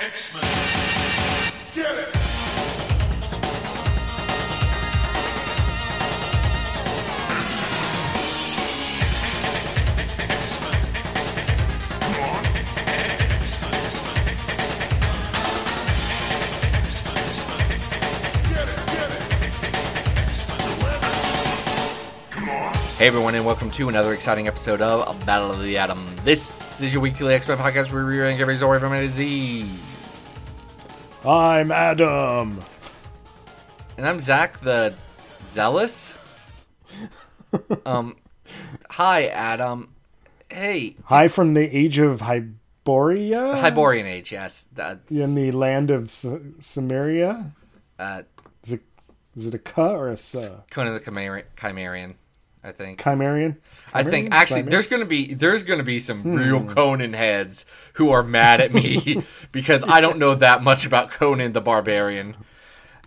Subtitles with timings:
[0.00, 0.42] X-Men.
[1.74, 2.14] Get it!
[22.98, 26.04] Hey everyone, and welcome to another exciting episode of Battle of the Atom.
[26.22, 29.10] This is your weekly X Men podcast where we rank every story from A to
[29.10, 29.68] Z.
[31.24, 32.60] I'm Adam.
[33.96, 34.94] And I'm Zach, the
[35.44, 36.16] Zealous.
[37.86, 38.16] um,
[38.90, 39.94] hi Adam.
[40.50, 43.58] Hey, Hi from the age of Hyboria.
[43.58, 44.32] Hyborian Age.
[44.32, 46.26] Yes, that's, In the land of S-
[46.60, 47.52] Samaria.
[47.98, 48.22] uh,
[48.64, 48.82] Is it
[49.36, 50.62] is it a Ka or a Sa?
[50.70, 52.14] Conan the Chimera- Chimerian.
[52.62, 53.00] I think.
[53.00, 53.56] Chimerian?
[53.94, 54.70] I think actually Chimerian?
[54.70, 59.22] there's gonna be there's gonna be some real Conan heads who are mad at me
[59.52, 62.36] because I don't know that much about Conan the Barbarian.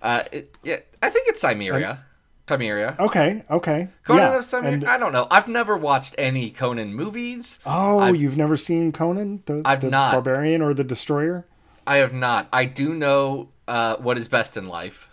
[0.02, 2.00] Uh, it, yeah, I think it's Cymeria.
[2.48, 2.98] Chimeria.
[3.00, 3.88] Okay, okay.
[4.04, 4.38] Conan yeah.
[4.38, 4.74] of Cymeria.
[4.74, 5.28] and- I don't know.
[5.32, 7.60] I've never watched any Conan movies.
[7.66, 10.14] oh, I've- you've never seen Conan the, I've the not.
[10.14, 11.46] Barbarian or the Destroyer?
[11.86, 12.48] I have not.
[12.52, 15.10] I do know uh, what is best in life.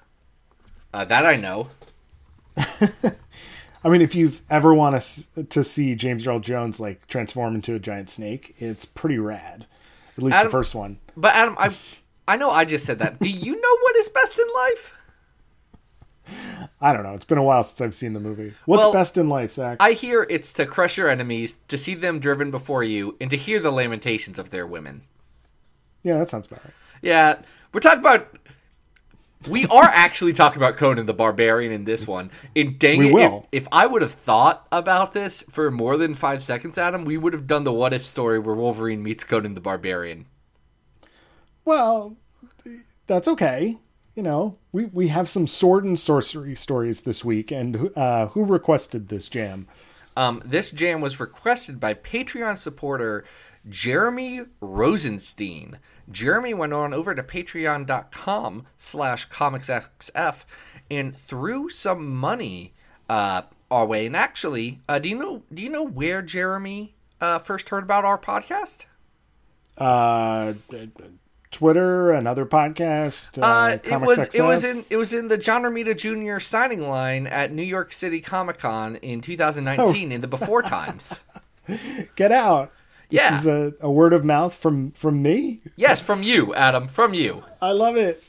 [0.92, 1.68] Uh, that I know.
[3.88, 7.74] I mean, if you've ever want to to see James Earl Jones like transform into
[7.74, 9.64] a giant snake, it's pretty rad.
[10.18, 10.98] At least Adam- the first one.
[11.16, 11.74] But Adam, I
[12.26, 13.18] I know I just said that.
[13.18, 14.92] Do you know what is best in life?
[16.82, 17.14] I don't know.
[17.14, 18.52] It's been a while since I've seen the movie.
[18.66, 19.78] What's Well, best in life, Zach?
[19.80, 23.36] I hear it's to crush your enemies, to see them driven before you, and to
[23.38, 25.02] hear the lamentations of their women.
[26.02, 26.74] yeah, that sounds about right.
[27.00, 27.38] Yeah,
[27.72, 28.28] we're talking about.
[29.48, 32.30] We are actually talking about Conan the Barbarian in this one.
[32.56, 33.48] And dang We it, will.
[33.52, 37.16] If, if I would have thought about this for more than five seconds, Adam, we
[37.16, 40.26] would have done the what if story where Wolverine meets Conan the Barbarian.
[41.64, 42.16] Well,
[43.06, 43.76] that's okay.
[44.16, 48.44] You know, we, we have some sword and sorcery stories this week, and uh, who
[48.44, 49.68] requested this jam?
[50.16, 53.24] Um, this jam was requested by Patreon supporter
[53.68, 55.78] Jeremy Rosenstein.
[56.10, 60.44] Jeremy went on over to patreon.com slash comicsxf
[60.90, 62.72] and threw some money
[63.08, 64.06] uh, our way.
[64.06, 68.04] And actually, uh, do you know do you know where Jeremy uh, first heard about
[68.04, 68.86] our podcast?
[69.76, 70.54] Uh,
[71.50, 73.40] Twitter, another podcast.
[73.42, 76.40] Uh, Uh, it was it was in it was in the John Romita Jr.
[76.40, 81.20] signing line at New York City Comic Con in 2019 in the before times.
[82.16, 82.72] Get out.
[83.10, 83.34] This Yeah.
[83.36, 85.60] is a, a word of mouth from from me.
[85.76, 87.44] Yes, from you, Adam, from you.
[87.62, 88.22] I love it.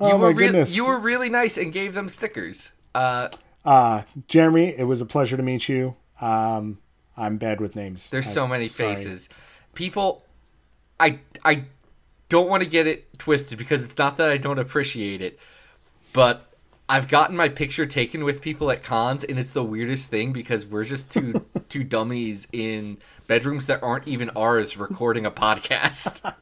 [0.00, 0.76] Oh you my were rea- goodness.
[0.76, 2.72] you were really nice and gave them stickers.
[2.94, 3.28] Uh,
[3.64, 5.96] Uh, Jeremy, it was a pleasure to meet you.
[6.20, 6.78] Um,
[7.16, 8.10] I'm bad with names.
[8.10, 8.96] there's I- so many sorry.
[8.96, 9.28] faces.
[9.74, 10.24] People,
[11.00, 11.64] I I
[12.28, 15.38] don't want to get it twisted because it's not that I don't appreciate it,
[16.12, 16.53] but
[16.88, 20.66] I've gotten my picture taken with people at cons, and it's the weirdest thing because
[20.66, 26.34] we're just two two dummies in bedrooms that aren't even ours recording a podcast.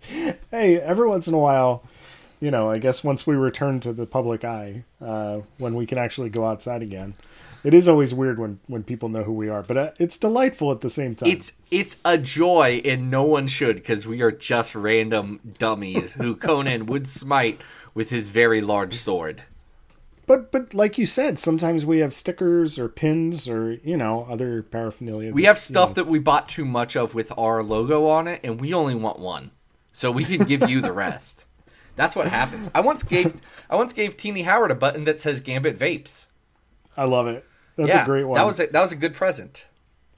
[0.50, 1.84] hey, every once in a while,
[2.40, 5.98] you know, I guess once we return to the public eye, uh, when we can
[5.98, 7.14] actually go outside again,
[7.62, 10.72] it is always weird when when people know who we are, but uh, it's delightful
[10.72, 11.28] at the same time.
[11.28, 16.34] It's it's a joy, and no one should because we are just random dummies who
[16.34, 17.60] Conan would smite
[17.94, 19.44] with his very large sword.
[20.26, 24.62] But but like you said, sometimes we have stickers or pins or you know other
[24.62, 25.32] paraphernalia.
[25.32, 28.06] We that, have you stuff know- that we bought too much of with our logo
[28.06, 29.50] on it, and we only want one,
[29.92, 31.44] so we can give you the rest.
[31.96, 32.70] That's what happens.
[32.74, 36.26] I once gave I once gave Tini Howard a button that says Gambit Vapes.
[36.96, 37.44] I love it.
[37.76, 38.36] That's yeah, a great one.
[38.36, 39.66] that was a, that was a good present.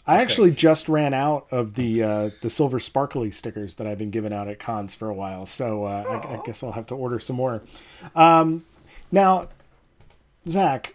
[0.07, 4.11] I actually just ran out of the uh, the silver sparkly stickers that I've been
[4.11, 6.97] giving out at cons for a while, so uh, I, I guess I'll have to
[6.97, 7.63] order some more.
[8.17, 8.65] Um,
[9.13, 9.49] now,
[10.49, 10.95] Zach,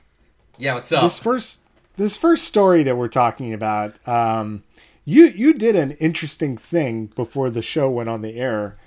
[0.58, 1.03] Yeah, what's up?
[1.03, 1.62] this first
[1.96, 4.63] this first story that we're talking about, um,
[5.06, 8.78] you you did an interesting thing before the show went on the air.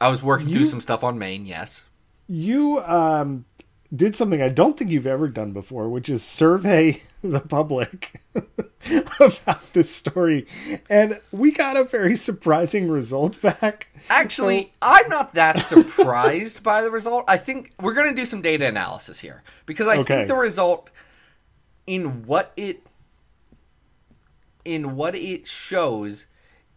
[0.00, 1.46] I was working through some stuff on Maine.
[1.46, 1.84] Yes.
[2.26, 3.44] You um,
[3.94, 8.22] did something I don't think you've ever done before, which is survey the public
[9.20, 10.46] about this story,
[10.88, 13.88] and we got a very surprising result back.
[14.10, 17.24] Actually, I'm not that surprised by the result.
[17.26, 20.14] I think we're going to do some data analysis here because I Okay.
[20.16, 20.90] think the result
[21.86, 22.82] in what it
[24.64, 26.26] in what it shows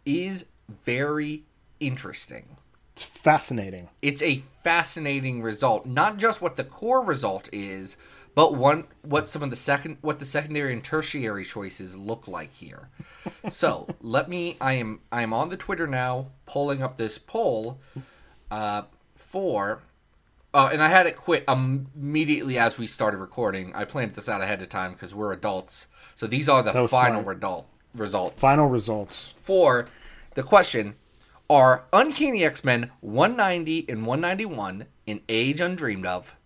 [0.05, 0.45] is
[0.83, 1.43] very
[1.79, 2.57] interesting.
[2.93, 3.89] It's fascinating.
[4.01, 7.95] It's a fascinating result, not just what the core result is,
[8.37, 12.53] but one what some of the second what the secondary and tertiary choices look like
[12.53, 12.89] here.
[13.49, 14.57] so let me.
[14.61, 17.79] I am I am on the Twitter now, pulling up this poll
[18.51, 18.83] uh,
[19.15, 19.81] for.
[20.53, 23.73] Uh, and I had it quit um, immediately as we started recording.
[23.73, 25.87] I planned this out ahead of time because we're adults.
[26.13, 27.25] So these are the final smart.
[27.25, 29.33] result, results Final results.
[29.39, 29.87] for
[30.35, 30.95] the question
[31.49, 36.36] are Uncanny X Men 190 and 191 in Age Undreamed of,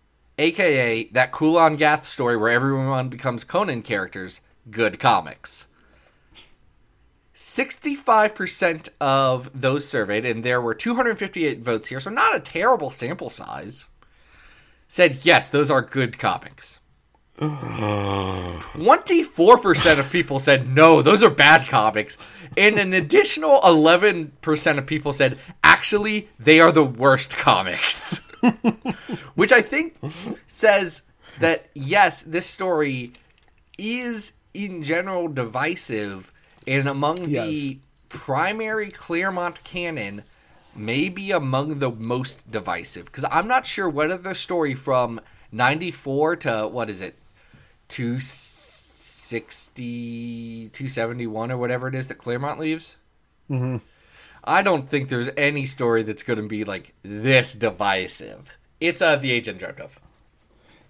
[0.42, 4.40] aka that Kulan Gath story where everyone becomes Conan characters,
[4.70, 5.68] good comics?
[7.34, 13.30] 65% of those surveyed, and there were 258 votes here, so not a terrible sample
[13.30, 13.86] size,
[14.86, 16.78] said yes, those are good comics.
[17.38, 22.18] 24% of people said no, those are bad comics.
[22.56, 28.20] And an additional 11% of people said actually they are the worst comics.
[29.34, 29.96] Which I think
[30.48, 31.02] says
[31.38, 33.12] that yes, this story
[33.78, 36.32] is in general divisive
[36.66, 37.54] and among Yes.
[37.54, 37.78] the
[38.08, 40.22] primary Claremont canon
[40.74, 46.68] maybe among the most divisive because I'm not sure whether the story from 94 to
[46.68, 47.14] what is it
[47.88, 52.96] 260 271 or whatever it is that Claremont leaves
[53.50, 53.78] mm-hmm.
[54.44, 59.16] I don't think there's any story that's going to be like this divisive it's uh
[59.16, 60.00] the age undreamt of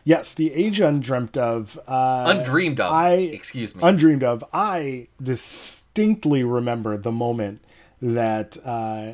[0.05, 1.79] Yes, the age undreamt of.
[1.87, 4.45] Uh, undreamed of I excuse me undreamed of.
[4.53, 7.63] I distinctly remember the moment
[8.01, 9.13] that uh,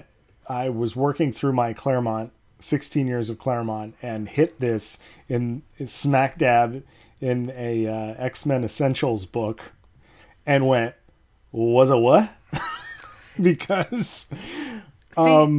[0.48, 4.98] I was working through my Claremont, 16 years of Claremont, and hit this
[5.28, 6.82] in smack dab
[7.20, 9.72] in a uh, X Men Essentials book,
[10.46, 10.94] and went,
[11.52, 12.30] "Was it what?"
[13.42, 14.28] because
[15.10, 15.58] See,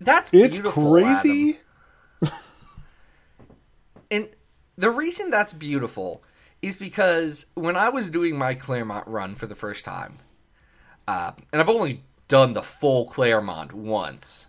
[0.00, 1.58] that's um, it's crazy.
[4.10, 4.28] And
[4.76, 6.22] the reason that's beautiful
[6.62, 10.18] is because when I was doing my Claremont run for the first time,
[11.08, 14.48] uh, and I've only done the full Claremont once,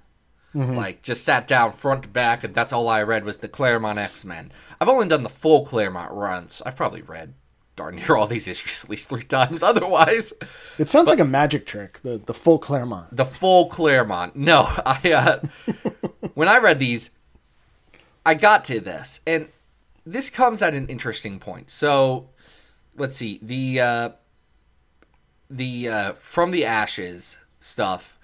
[0.76, 4.00] like just sat down front to back, and that's all I read was the Claremont
[4.00, 4.52] X Men.
[4.82, 6.62] I've only done the full Claremont runs.
[6.66, 7.34] I've probably read
[7.78, 9.64] darn near all these issues at least three times.
[9.72, 10.34] Otherwise,
[10.78, 12.02] It sounds like a magic trick.
[12.02, 13.16] The the full Claremont.
[13.16, 14.36] the full Claremont.
[14.36, 15.40] No, I uh,
[16.34, 17.12] when I read these,
[18.26, 19.48] I got to this, and
[20.06, 21.70] this comes at an interesting point.
[21.72, 22.30] So,
[22.98, 24.10] let's see the uh,
[25.50, 28.20] the uh, from the ashes stuff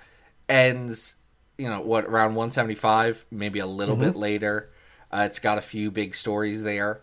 [0.50, 1.16] ends.
[1.58, 2.06] You know what?
[2.06, 4.72] Around 175, maybe a little bit later.
[5.12, 7.02] Uh, it's got a few big stories there.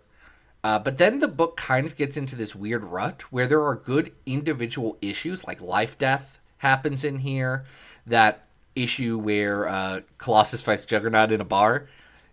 [0.62, 3.74] Uh, but then the book kind of gets into this weird rut where there are
[3.76, 7.64] good individual issues, like life death happens in here.
[8.06, 8.44] That
[8.76, 11.88] issue where uh, Colossus fights Juggernaut in a bar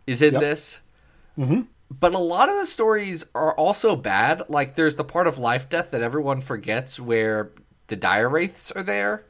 [0.06, 0.42] is in Yep.
[0.42, 0.80] this.
[1.90, 4.44] But a lot of the stories are also bad.
[4.50, 7.52] Like there's the part of life death that everyone forgets where
[7.88, 9.24] the dire wraiths are there.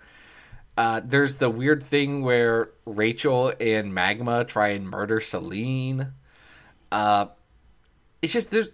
[0.76, 6.14] Uh, there's the weird thing where Rachel and Magma try and murder Celine.
[6.92, 7.28] Uh,
[8.22, 8.70] it's just there's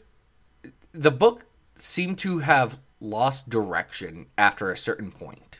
[0.93, 1.45] the book
[1.75, 5.59] seemed to have lost direction after a certain point.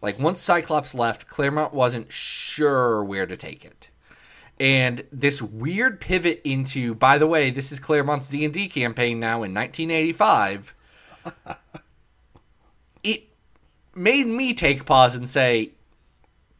[0.00, 3.90] Like once Cyclops left, Claremont wasn't sure where to take it.
[4.60, 9.18] And this weird pivot into, by the way, this is Claremont's D and D campaign
[9.18, 10.74] now in 1985.
[13.02, 13.24] it
[13.94, 15.72] made me take pause and say,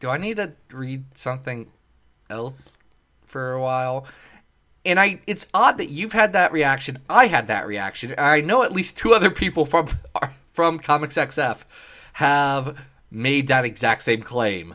[0.00, 1.70] "Do I need to read something
[2.28, 2.78] else
[3.24, 4.06] for a while?"
[4.86, 6.98] And I, it's odd that you've had that reaction.
[7.08, 8.14] I had that reaction.
[8.18, 9.88] I know at least two other people from
[10.52, 11.62] from Comics XF
[12.14, 12.78] have
[13.10, 14.74] made that exact same claim.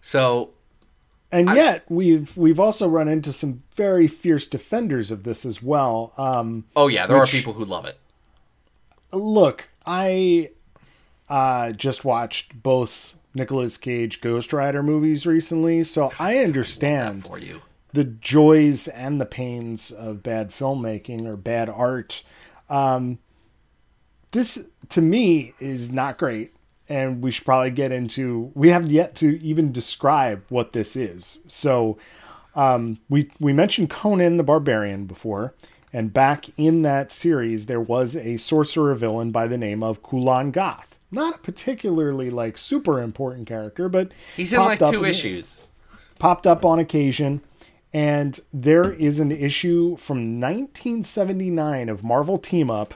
[0.00, 0.50] So
[1.32, 6.12] And yet we've we've also run into some very fierce defenders of this as well.
[6.18, 7.98] Um, Oh yeah, there Which- are people who love it.
[9.12, 10.50] look, I
[11.28, 17.62] uh, just watched both Nicolas Cage Ghost Rider movies recently, so I understand for you.
[17.94, 22.24] The joys and the pains of bad filmmaking or bad art.
[22.68, 23.18] Um,
[24.32, 26.52] this, to me, is not great.
[26.88, 28.50] And we should probably get into.
[28.54, 31.42] We have yet to even describe what this is.
[31.46, 31.96] So,
[32.54, 35.54] um, we we mentioned Conan the Barbarian before,
[35.92, 40.50] and back in that series, there was a sorcerer villain by the name of Kulan
[40.50, 40.98] Gath.
[41.10, 45.64] Not a particularly like super important character, but He's in like two issues.
[46.18, 47.40] popped up on occasion.
[47.94, 52.94] And there is an issue from 1979 of Marvel Team Up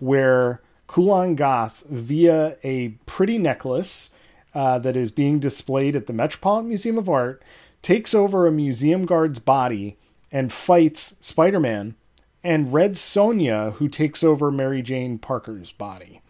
[0.00, 4.10] where Kulan Gath, via a pretty necklace
[4.54, 7.42] uh, that is being displayed at the Metropolitan Museum of Art,
[7.82, 9.98] takes over a museum guard's body
[10.32, 11.94] and fights Spider Man
[12.42, 16.22] and Red Sonja, who takes over Mary Jane Parker's body.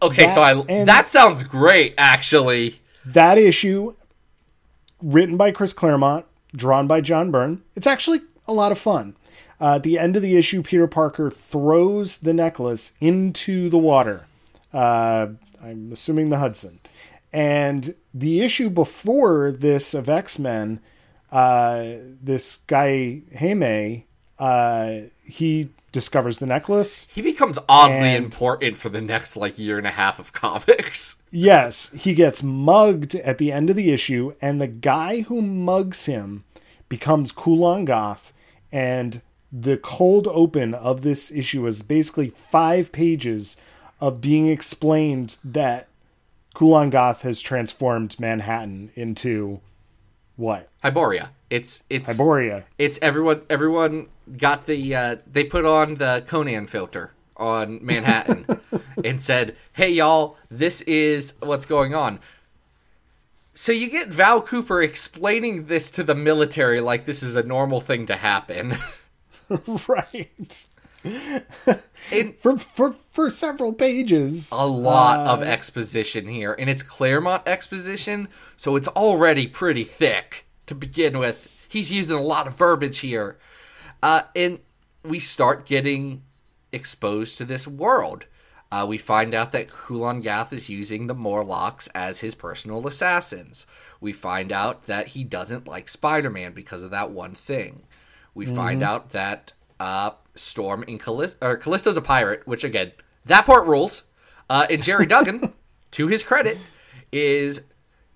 [0.00, 2.80] Okay, so I, that sounds great actually.
[3.04, 3.94] That issue,
[5.02, 9.16] written by Chris Claremont, drawn by John Byrne, it's actually a lot of fun.
[9.60, 14.26] Uh, at the end of the issue, Peter Parker throws the necklace into the water.
[14.72, 15.28] Uh,
[15.62, 16.80] I'm assuming the Hudson.
[17.32, 20.80] And the issue before this of X Men,
[21.32, 21.84] uh,
[22.22, 24.04] this guy Heme,
[24.38, 24.92] uh,
[25.24, 27.08] he discovers the necklace.
[27.12, 31.16] He becomes oddly And- important for the next like year and a half of comics.
[31.36, 36.06] Yes, he gets mugged at the end of the issue, and the guy who mugs
[36.06, 36.44] him
[36.88, 38.32] becomes Kulan Gath.
[38.70, 43.56] And the cold open of this issue is basically five pages
[44.00, 45.88] of being explained that
[46.54, 49.60] Kulan Gath has transformed Manhattan into
[50.36, 50.68] what?
[50.84, 51.30] Hyboria.
[51.50, 52.62] It's it's Hyboria.
[52.78, 54.06] it's everyone everyone
[54.38, 58.46] got the uh, they put on the Conan filter on Manhattan
[59.04, 62.20] and said, "Hey y'all, this is what's going on."
[63.52, 67.80] So you get Val Cooper explaining this to the military like this is a normal
[67.80, 68.76] thing to happen.
[69.88, 70.66] right.
[72.10, 74.50] And For, for, for several pages.
[74.52, 80.46] a lot Uh, of exposition here, and it's Claremont exposition, so it's already pretty thick
[80.66, 81.48] to begin with.
[81.68, 83.38] He's using a lot of verbiage here,
[84.02, 84.60] uh, and
[85.02, 86.22] we start getting
[86.74, 88.26] exposed to this world.
[88.70, 93.66] Uh, we find out that Kulan Gath is using the Morlocks as his personal assassins.
[94.00, 97.84] We find out that he doesn't like Spider-Man because of that one thing.
[98.34, 102.92] We find out that uh, Storm and Callisto, or Callisto's a pirate, which again,
[103.24, 104.02] that part rules.
[104.50, 105.54] Uh, and Gerry Duggan,
[105.92, 106.58] to his credit,
[107.12, 107.62] is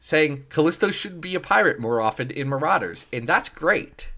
[0.01, 4.09] saying Callisto should be a pirate more often in Marauders, and that's great.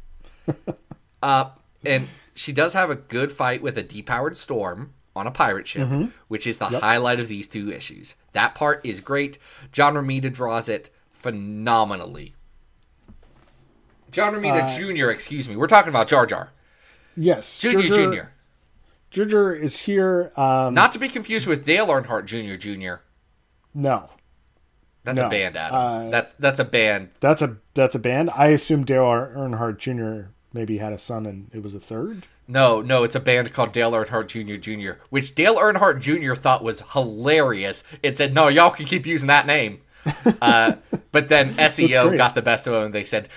[1.23, 1.51] uh,
[1.85, 5.89] and she does have a good fight with a depowered Storm on a pirate ship,
[6.29, 8.15] which is the highlight of these two issues.
[8.33, 9.39] That part is great.
[9.73, 12.35] John Romita draws it phenomenally.
[14.11, 15.57] John Romita Jr., excuse me.
[15.57, 16.53] We're talking about Jar Jar.
[17.17, 17.61] yes.
[17.61, 18.33] Junior, Ginger- Junior.
[19.11, 20.33] Ginger is here.
[20.37, 22.57] Um, Not to be confused with Dale Earnhardt Jr.
[22.57, 23.03] Jr.
[23.75, 24.11] no.
[25.03, 25.77] That's No, a band, Adam.
[25.79, 27.09] uh, that's that's a band.
[27.21, 28.29] That's a that's a band.
[28.37, 30.29] I assume Dale Earnhardt Jr.
[30.53, 32.27] maybe had a son and it was a third.
[32.49, 34.57] No, no, it's a band called Dale Earnhardt Jr.
[34.57, 36.35] Jr., which Dale Earnhardt Jr.
[36.35, 37.85] thought was hilarious.
[38.03, 39.81] It said, "No, y'all can keep using that name."
[40.43, 40.73] Uh,
[41.13, 42.85] but then SEO got the best of them.
[42.87, 43.29] and They said,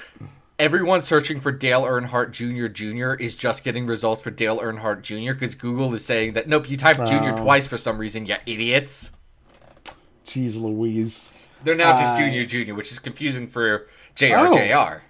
[0.58, 2.67] "Everyone searching for Dale Earnhardt Jr.
[2.67, 3.13] Jr.
[3.22, 5.34] is just getting results for Dale Earnhardt Jr.
[5.34, 7.32] because Google is saying that nope, you typed Jr.
[7.32, 7.36] Oh.
[7.36, 9.12] twice for some reason, you idiots."
[10.25, 11.34] Jeez Louise.
[11.63, 15.03] They're now just Uh, Junior Jr., which is confusing for JR JR.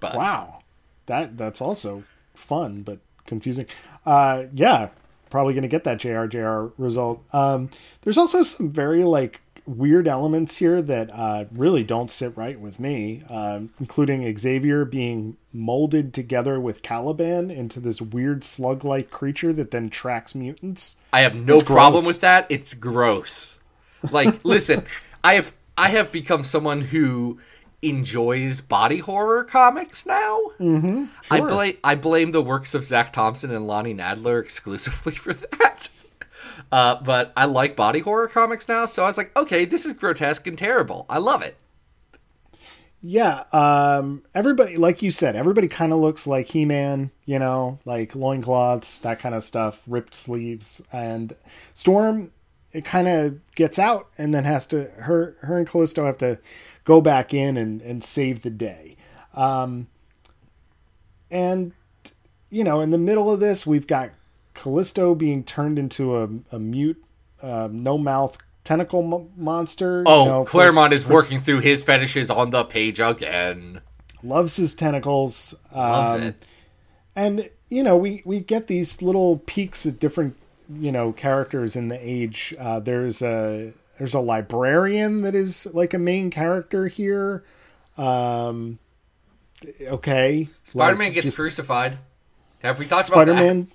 [0.00, 0.60] But Wow.
[1.06, 3.66] That that's also fun but confusing.
[4.06, 4.88] Uh yeah,
[5.30, 7.22] probably gonna get that JRJR result.
[7.32, 7.70] Um
[8.02, 12.78] there's also some very like weird elements here that uh, really don't sit right with
[12.78, 19.70] me, um, including Xavier being molded together with Caliban into this weird slug-like creature that
[19.70, 20.96] then tracks mutants.
[21.14, 22.06] I have no It's problem gross.
[22.06, 22.46] with that.
[22.50, 23.58] It's gross.
[24.10, 24.84] Like, listen,
[25.22, 27.38] I have I have become someone who
[27.88, 30.38] enjoys body horror comics now.
[30.58, 35.32] Mm-hmm, I blame I blame the works of Zac Thompson and Lonnie Nadler exclusively for
[35.34, 35.88] that.
[36.70, 39.92] Uh, but I like body horror comics now, so I was like, okay, this is
[39.92, 41.06] grotesque and terrible.
[41.08, 41.56] I love it.
[43.06, 47.78] Yeah, um, everybody, like you said, everybody kind of looks like He Man, you know,
[47.84, 50.80] like loincloths, that kind of stuff, ripped sleeves.
[50.90, 51.36] And
[51.74, 52.32] Storm,
[52.72, 56.38] it kind of gets out and then has to, her, her and Callisto have to
[56.84, 58.96] go back in and, and save the day.
[59.34, 59.88] Um,
[61.30, 61.72] and,
[62.50, 64.10] you know, in the middle of this, we've got
[64.54, 67.02] Callisto being turned into a, a mute,
[67.42, 70.04] uh, no mouth tentacle mo- monster.
[70.06, 73.80] Oh, you know, Claremont for- is for- working through his fetishes on the page again.
[74.22, 75.54] loves his tentacles.
[75.74, 76.46] Loves um, it.
[77.16, 80.36] And you know, we we get these little peaks at different
[80.72, 82.54] you know characters in the age.
[82.58, 87.44] Uh, there's a there's a librarian that is like a main character here.
[87.96, 88.78] Um,
[89.80, 91.98] okay, Spider-Man Like, gets just crucified.
[92.62, 93.32] Have we talked about that?
[93.36, 93.68] Spider-Man.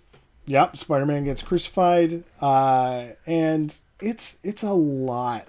[0.45, 5.47] Yep, Spider-Man gets crucified, uh, and it's it's a lot.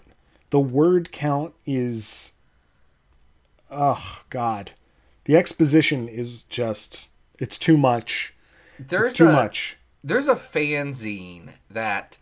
[0.50, 2.34] The word count is,
[3.70, 4.72] oh God,
[5.24, 8.34] the exposition is just it's too much.
[8.78, 9.78] There's It's too a, much.
[10.04, 12.18] there's a fanzine that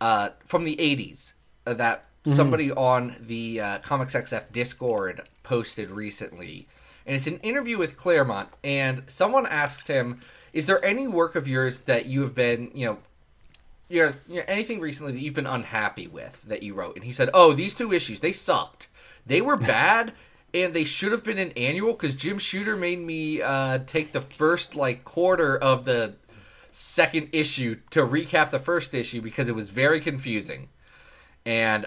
[0.00, 2.36] uh, from the 80s uh, that Mm-hmm.
[2.36, 6.68] somebody on the uh, Comics XF Discord posted recently,
[7.06, 8.50] and it's an interview with Claremont.
[8.62, 10.20] And someone asked him,
[10.52, 12.98] "Is there any work of yours that you have been, you know,
[13.88, 17.30] you know, anything recently that you've been unhappy with that you wrote?" And he said,
[17.32, 18.88] "Oh, these two issues, they sucked.
[19.24, 20.12] They were bad."
[20.52, 24.20] And they should have been an annual because Jim Shooter made me uh, take the
[24.20, 26.16] first like quarter of the
[26.70, 30.68] second issue to recap the first issue because it was very confusing.
[31.44, 31.86] And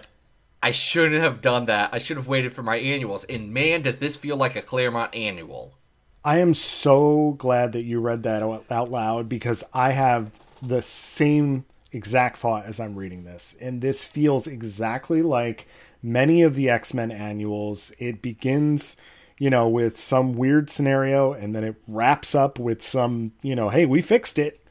[0.61, 1.93] I shouldn't have done that.
[1.93, 3.25] I should have waited for my annuals.
[3.25, 5.75] And man, does this feel like a Claremont annual.
[6.23, 10.31] I am so glad that you read that out loud because I have
[10.61, 13.57] the same exact thought as I'm reading this.
[13.61, 15.67] And this feels exactly like
[16.01, 17.91] many of the X Men annuals.
[17.99, 18.95] It begins,
[19.37, 23.67] you know, with some weird scenario and then it wraps up with some, you know,
[23.67, 24.65] hey, we fixed it.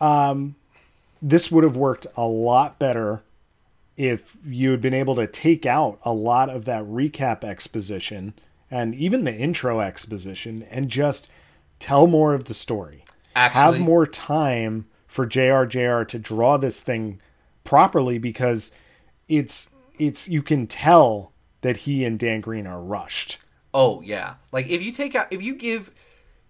[0.00, 0.54] Um,
[1.20, 3.22] this would have worked a lot better
[3.96, 8.34] if you had been able to take out a lot of that recap exposition
[8.70, 11.30] and even the intro exposition and just
[11.78, 13.04] tell more of the story.
[13.34, 17.20] Actually, Have more time for JRJR to draw this thing
[17.64, 18.72] properly because
[19.28, 23.38] it's it's you can tell that he and Dan Green are rushed.
[23.72, 24.34] Oh yeah.
[24.52, 25.90] Like if you take out if you give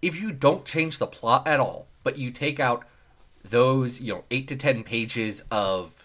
[0.01, 2.85] if you don't change the plot at all, but you take out
[3.43, 5.96] those, you know, 8 to 10 pages of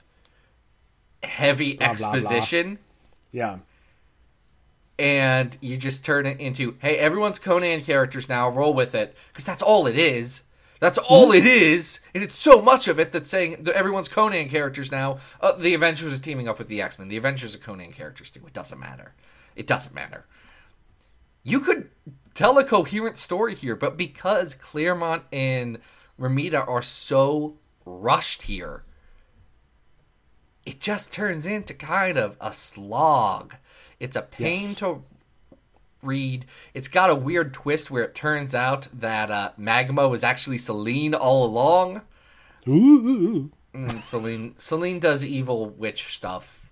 [1.23, 2.14] heavy Blah, blah, blah.
[2.14, 2.79] exposition
[3.31, 3.59] Yeah.
[4.99, 9.45] and you just turn it into, "Hey, everyone's Conan characters now, roll with it." Cuz
[9.45, 10.43] that's all it is.
[10.81, 14.49] That's all it is, and it's so much of it that's saying that everyone's Conan
[14.49, 15.19] characters now.
[15.41, 17.07] Uh, the Avengers is teaming up with the X Men.
[17.09, 18.43] The Avengers are Conan characters too.
[18.47, 19.14] It doesn't matter.
[19.55, 20.25] It doesn't matter.
[21.45, 21.88] You could
[22.35, 25.79] tell a coherent story here, but because Claremont and
[26.19, 28.83] Romita are so rushed here,
[30.64, 33.57] it just turns into kind of a slog.
[34.00, 34.75] It's a pain Yes.
[34.76, 35.02] to
[36.02, 36.47] read.
[36.75, 41.14] It's got a weird twist where it turns out that uh, Magma was actually Celine
[41.14, 42.02] all along.
[42.69, 43.50] Ooh.
[43.75, 46.69] And Celine Celine does evil witch stuff.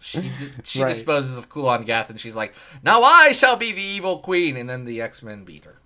[0.00, 0.28] She d-
[0.64, 0.88] she Right.
[0.88, 4.68] disposes of Kulan Gath, and she's like, "Now I shall be the evil queen." And
[4.70, 5.80] then the X Men beat her.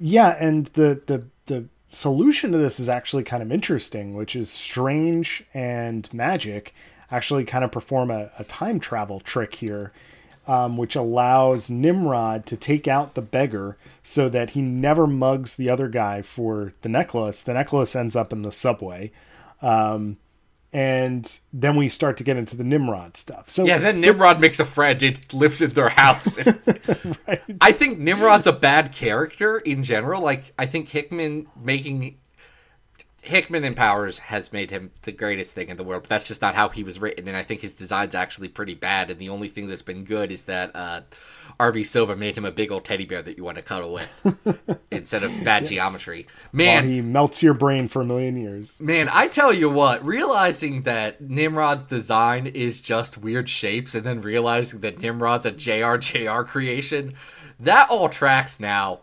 [0.00, 4.50] Yeah, and the the the solution to this is actually kind of interesting, which is
[4.50, 6.68] Strange and Magik
[7.10, 9.92] actually kind of perform a, a time travel trick here,
[10.46, 15.68] um, which allows Nimrod to take out the beggar so that he never mugs the
[15.68, 17.42] other guy for the necklace.
[17.42, 19.12] The necklace ends up in the subway.
[19.60, 20.16] Um,
[20.72, 23.50] and then we start to get into the Nimrod stuff.
[23.50, 26.38] So Yeah, then Nimrod makes a friend and lives in their house.
[27.28, 27.42] right.
[27.60, 30.22] I think Nimrod's a bad character in general.
[30.22, 32.16] Like, I think Hickman making
[33.24, 36.42] Hickman in Powers has made him the greatest thing in the world, but that's just
[36.42, 37.28] not how he was written.
[37.28, 39.12] And I think his design's actually pretty bad.
[39.12, 41.02] And the only thing that's been good is that uh,
[41.60, 44.80] RB Silva made him a big old teddy bear that you want to cuddle with
[44.90, 46.26] instead of bad geometry.
[46.50, 48.80] While Man, he melts your brain for a million years.
[48.80, 54.20] Man, I tell you what, realizing that Nimrod's design is just weird shapes and then
[54.20, 57.14] realizing that Nimrod's a JRJR creation,
[57.60, 59.02] that all tracks now.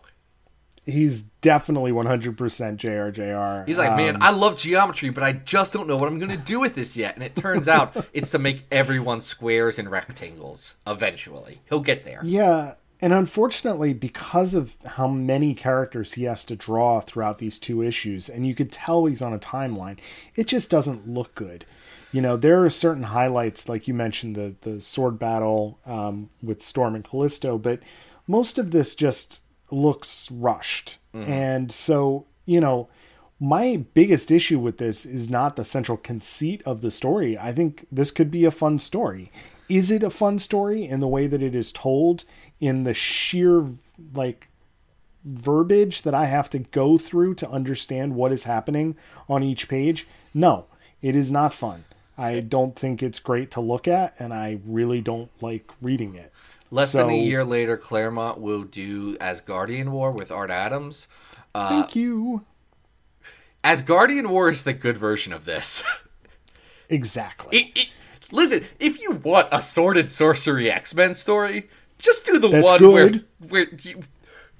[0.89, 3.65] He's definitely 100% JRJR.
[3.65, 6.31] He's like, man, Um, I love geometry, but I just don't know what I'm going
[6.31, 7.15] to do with this yet.
[7.15, 11.59] And it turns out it's to make everyone squares and rectangles eventually.
[11.69, 12.21] He'll get there.
[12.23, 17.81] Yeah, and unfortunately, because of how many characters he has to draw throughout these two
[17.81, 19.97] issues, and you could tell he's on a timeline,
[20.35, 21.65] it just doesn't look good.
[22.11, 26.61] You know, there are certain highlights, like you mentioned, the the sword battle um, with
[26.61, 27.79] Storm and Callisto, but
[28.27, 32.89] most of this just looks rushed, and so you know.
[33.41, 37.37] My biggest issue with this is not the central conceit of the story.
[37.37, 39.31] I think this could be a fun story.
[39.69, 42.25] Is it a fun story in the way that it is told
[42.59, 43.65] in the sheer
[44.13, 44.49] like
[45.23, 48.97] verbiage that I have to go through to understand what is happening
[49.29, 50.05] on each page?
[50.33, 50.65] No,
[51.01, 51.85] it is not fun.
[52.17, 56.33] I don't think it's great to look at and I really don't like reading it.
[56.71, 61.07] Less than a year later, Claremont will do Asgardian War with Art Adams.
[61.55, 62.45] Uh, Thank you.
[63.63, 65.83] Asgardian War is the good version of this.
[66.89, 67.55] Exactly.
[67.55, 67.87] It, it,
[68.31, 72.67] listen, if you want a sword and sorcery X Men story, just do the That's
[72.67, 73.25] one good.
[73.37, 73.99] where where you,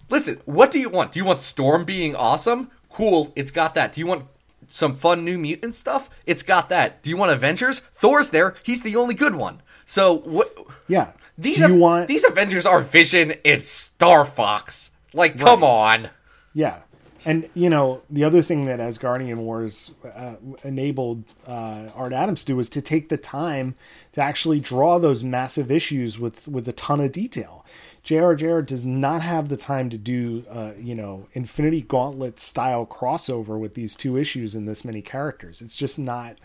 [0.10, 0.39] listen.
[0.45, 1.12] What do you want?
[1.12, 2.69] Do you want Storm being awesome?
[2.89, 3.93] Cool, it's got that.
[3.93, 4.26] Do you want
[4.69, 6.10] some fun new mutant stuff?
[6.28, 7.02] It's got that.
[7.02, 7.80] Do you want Avengers?
[7.80, 8.56] Thor's there.
[8.62, 9.62] He's the only good one.
[9.86, 10.56] So what?
[10.88, 11.13] yeah.
[11.39, 14.91] These Av- want these Avengers are Vision and Star Fox.
[15.13, 16.10] Like, come on.
[16.54, 16.80] Yeah.
[17.25, 22.47] And, you know, the other thing that Asgardian Wars uh, enabled uh, Art Adams to
[22.47, 23.75] do was to take the time
[24.13, 27.65] to actually draw those massive issues with, with a ton of detail.
[28.06, 33.60] JRJR does not have the time to do, uh, you know, Infinity Gauntlet style crossover
[33.60, 35.62] with these two issues and this many characters.
[35.62, 36.38] It's just not,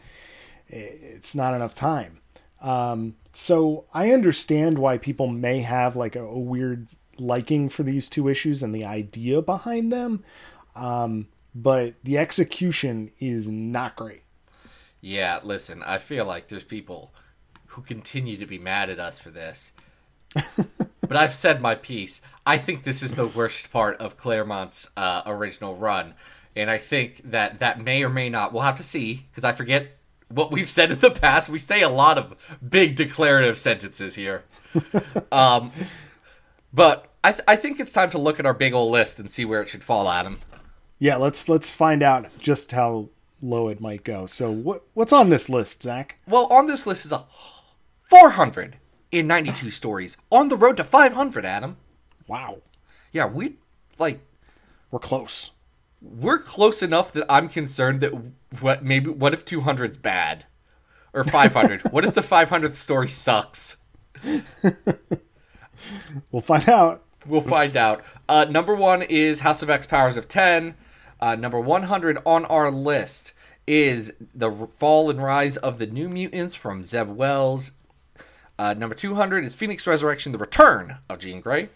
[0.67, 2.19] it's not enough time.
[2.61, 6.87] Um, so I understand why people may have like a, a, weird
[7.19, 10.25] liking for these two issues and the idea behind them.
[10.77, 14.23] Um, but the execution is not great.
[15.01, 17.13] Yeah, listen, I feel like there's people
[17.67, 19.73] who continue to be mad at us for this.
[21.01, 22.23] but I've said my piece.
[22.47, 26.15] I think this is the worst part of Claremont's uh, original run,
[26.57, 28.53] and I think that that may or may not.
[28.53, 29.97] We'll have to see because I forget
[30.35, 31.49] what we've said in the past.
[31.49, 34.45] We say a lot of big declarative sentences here.
[35.33, 35.71] um,
[36.73, 39.31] but I, th- I think it's time to look at our big old list and
[39.31, 40.41] see where it should fall, Adam.
[40.99, 43.09] Yeah, let's let's find out just how
[43.41, 44.27] low it might go.
[44.27, 46.19] So what what's on this list, Zach?
[46.27, 47.25] Well, on this list is a
[48.11, 51.45] 492 stories on the road to 500.
[51.45, 51.77] Adam.
[52.27, 52.59] Wow.
[53.13, 53.57] Yeah, we
[53.99, 54.21] like
[54.91, 55.51] we're close.
[56.01, 58.13] We're close enough that I'm concerned that
[58.61, 60.47] what maybe what if 200's bad
[61.13, 61.83] or 500?
[61.93, 63.79] what if the 500th story sucks?
[66.31, 67.03] we'll find out.
[67.27, 68.05] We'll find out.
[68.29, 70.75] Uh, number one is House of X Powers of 10.
[71.21, 73.33] Uh, number 100 on our list
[73.67, 77.73] is The Fall and Rise of the New Mutants from Zeb Wells.
[78.59, 81.71] Uh, number 200 is Phoenix Resurrection The Return of Jean Grey.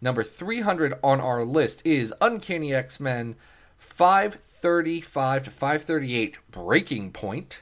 [0.00, 3.36] Number 300 on our list is Uncanny X Men
[4.64, 7.60] 535 to 538 Breaking Point.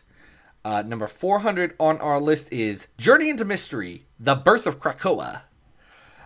[0.65, 5.43] Uh, number 400 on our list is Journey into Mystery The Birth of Krakoa.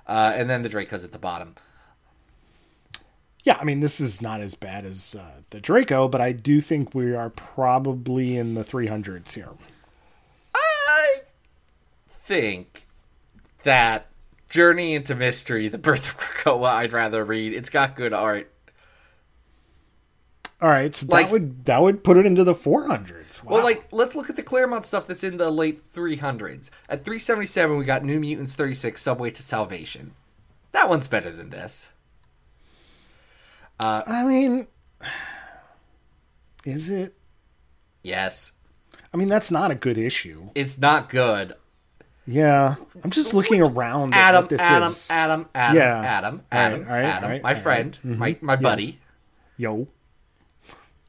[0.06, 1.54] Uh, and then the Dracos at the bottom
[3.42, 6.60] yeah, I mean, this is not as bad as uh, the Draco, but I do
[6.60, 9.50] think we are probably in the 300s here.
[10.52, 11.20] I
[12.24, 12.86] think
[13.62, 14.08] that
[14.48, 17.54] Journey into Mystery, The Birth of Krakoa, I'd rather read.
[17.54, 18.50] It's got good art.
[20.62, 23.44] All right, so like, that would that would put it into the 400s.
[23.44, 23.56] Wow.
[23.56, 26.70] Well, like let's look at the Claremont stuff that's in the late 300s.
[26.88, 30.14] At 377, we got New Mutants 36, Subway to Salvation.
[30.72, 31.90] That one's better than this.
[33.78, 34.66] Uh, I mean,
[36.64, 37.14] is it?
[38.02, 38.52] Yes.
[39.12, 40.48] I mean, that's not a good issue.
[40.54, 41.54] It's not good.
[42.26, 44.14] Yeah, I'm just looking around.
[44.14, 45.10] Adam, this Adam, is.
[45.10, 46.00] Adam, Adam, yeah.
[46.00, 48.18] Adam, Adam, right, right, Adam, all right, my friend, mm-hmm.
[48.18, 48.84] my my buddy.
[48.84, 48.94] Yes.
[49.58, 49.88] Yo.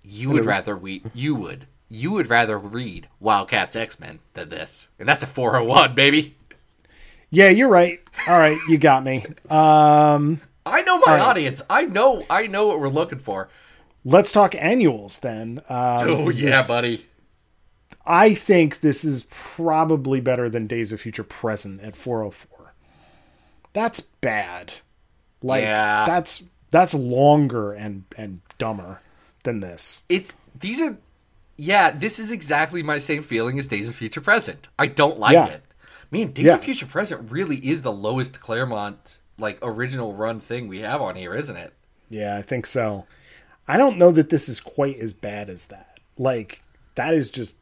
[0.10, 4.88] You would rather we you would you would rather read Wildcats X Men than this,
[5.00, 6.36] and that's a 401, baby.
[7.30, 8.00] Yeah, you're right.
[8.28, 9.26] All right, you got me.
[9.50, 11.22] Um, I know my right.
[11.22, 11.62] audience.
[11.70, 12.24] I know.
[12.30, 13.50] I know what we're looking for.
[14.06, 15.60] Let's talk annuals then.
[15.68, 17.06] Um, oh yeah, is, buddy.
[18.06, 22.74] I think this is probably better than Days of Future Present at 404.
[23.74, 24.74] That's bad.
[25.42, 26.06] Like yeah.
[26.06, 29.02] that's that's longer and and dumber
[29.48, 30.04] than this.
[30.10, 30.98] It's these are
[31.58, 34.68] yeah, this is exactly my same feeling as Days of Future Present.
[34.78, 35.48] I don't like yeah.
[35.48, 35.64] it.
[36.12, 36.56] Man, Days yeah.
[36.56, 41.16] of Future Present really is the lowest Claremont like original run thing we have on
[41.16, 41.74] here, isn't it?
[42.10, 43.06] Yeah, I think so.
[43.68, 46.00] I don't know that this is quite as bad as that.
[46.18, 46.62] Like
[46.96, 47.58] that is just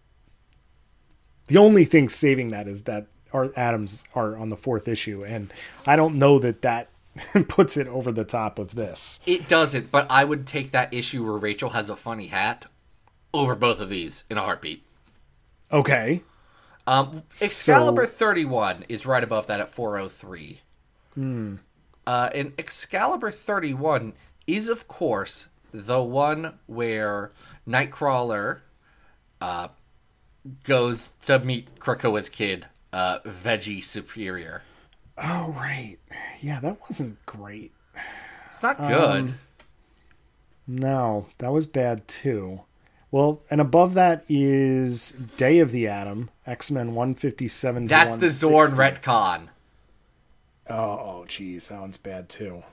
[1.48, 5.54] the only thing saving that is that Art Adams are on the fourth issue, and
[5.86, 6.90] I don't know that that
[7.48, 9.20] puts it over the top of this.
[9.26, 12.66] It doesn't, but I would take that issue where Rachel has a funny hat
[13.34, 14.86] over both of these in a heartbeat.
[15.72, 16.24] Okay.
[16.88, 18.12] Um, Excalibur so...
[18.12, 20.62] 31 is right above that at 403.
[21.16, 21.56] Hmm.
[22.06, 24.14] Uh, and Excalibur 31
[24.46, 27.32] is, of course, the one where
[27.68, 28.60] Nightcrawler
[29.42, 29.70] uh,
[30.64, 34.62] goes to meet Krakoa's kid, uh, Veggie Superior.
[35.18, 35.98] Oh, right.
[36.42, 37.72] Yeah, that wasn't great.
[38.48, 39.30] It's not good.
[39.30, 39.40] Um,
[40.68, 42.62] no, that was bad too.
[43.12, 47.86] Well, and above that is Day of the Atom, X Men 157.
[47.88, 49.48] That's the Zorn retcon.
[50.70, 52.64] Oh, geez, that one's bad too.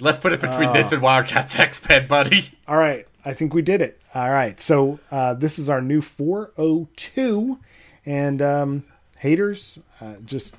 [0.00, 2.50] Let's put it between uh, this and Wildcats X Men, buddy.
[2.68, 4.00] All right, I think we did it.
[4.14, 7.58] All right, so uh, this is our new 402,
[8.06, 8.84] and um,
[9.18, 10.54] haters, uh, just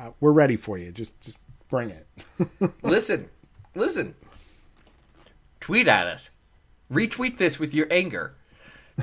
[0.00, 0.90] uh, we're ready for you.
[0.90, 2.06] Just just bring it.
[2.82, 3.28] listen,
[3.74, 4.14] listen.
[5.60, 6.30] Tweet at us.
[6.90, 8.34] Retweet this with your anger.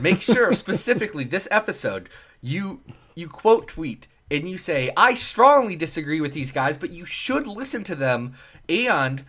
[0.02, 2.10] Make sure specifically this episode
[2.42, 2.82] you
[3.16, 7.48] you quote tweet and you say, I strongly disagree with these guys, but you should
[7.48, 8.34] listen to them.
[8.68, 9.24] And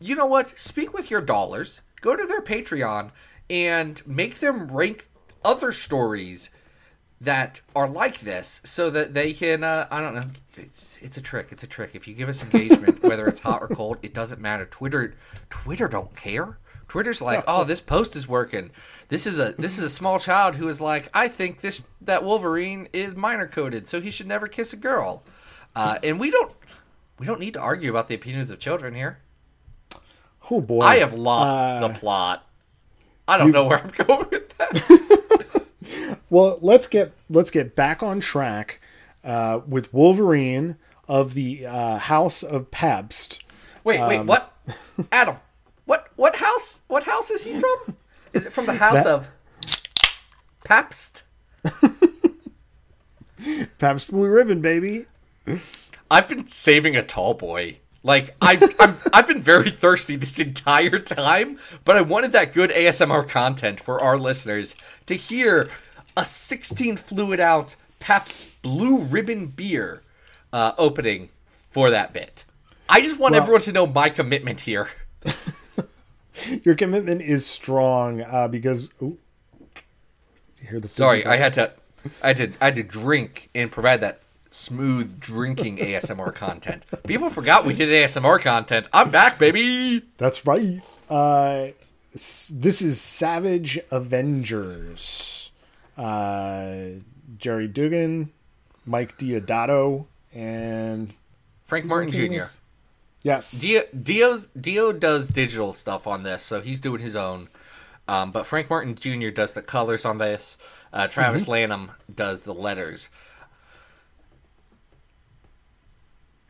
[0.00, 0.58] you know what?
[0.58, 1.82] Speak with your dollars.
[2.00, 3.12] Go to their Patreon
[3.48, 5.08] and make them rank
[5.44, 6.50] other stories
[7.20, 10.24] that are like this so that they can uh, i don't know.
[10.56, 11.48] It's, it's a trick.
[11.52, 11.94] It's a trick.
[11.94, 14.66] If you give us engagement whether it's hot or cold it doesn't matter.
[14.66, 15.14] Twitter
[15.50, 16.58] twitter don't care.
[16.88, 18.70] Twitter's like oh this post is working.
[19.08, 22.24] This is a this is a small child who is like i think this that
[22.24, 25.22] wolverine is minor coded so he should never kiss a girl.
[25.76, 26.52] Uh, and we don't
[27.18, 29.18] we don't need to argue about the opinions of children here.
[30.50, 32.46] Oh boy, i have lost Uh, the plot.
[33.28, 35.09] I don't know where i'm going with that
[36.30, 38.80] Well, let's get let's get back on track
[39.24, 40.76] uh, with Wolverine
[41.08, 43.42] of the uh, House of Pabst.
[43.84, 44.56] Wait, Um, wait, what?
[45.12, 45.36] Adam,
[45.86, 46.80] what what house?
[46.86, 47.96] What house is he from?
[48.32, 49.26] Is it from the house That- of
[50.64, 51.24] Pabst?
[53.78, 55.06] Pabst Blue Ribbon, baby.
[56.10, 57.78] I've been saving a tall boy.
[58.02, 62.70] Like I, I'm, I've been very thirsty this entire time, but I wanted that good
[62.70, 64.74] ASMR content for our listeners
[65.06, 65.68] to hear
[66.20, 70.02] a 16 fluid ounce Pabst Blue Ribbon beer
[70.52, 71.30] uh, opening
[71.70, 72.44] for that bit.
[72.88, 74.88] I just want Well- everyone to know my commitment here.
[76.62, 78.88] Your commitment is strong uh, because.
[79.02, 79.18] Ooh,
[80.68, 81.72] hear the Sorry, I had to,
[82.22, 82.54] I did.
[82.60, 86.84] I had to drink and provide that smooth drinking ASMR content.
[87.06, 88.88] People forgot we did ASMR content.
[88.92, 90.02] I'm back, baby.
[90.16, 90.80] That's right.
[91.10, 91.68] Uh,
[92.12, 95.39] this is Savage Avengers.
[96.00, 97.00] Uh,
[97.36, 98.32] Gerry Duggan,
[98.86, 101.12] Mike Deodato, and
[101.66, 102.32] Frank Martin Jr.
[102.32, 102.60] Yes.
[103.22, 103.60] Yes.
[103.60, 107.48] Dio, Dio's, Dio does digital stuff on this, so he's doing his own.
[108.08, 109.28] Um, but Frank Martin Jr.
[109.28, 110.56] does the colors on this.
[110.92, 113.10] Uh, Travis Lanham does the letters.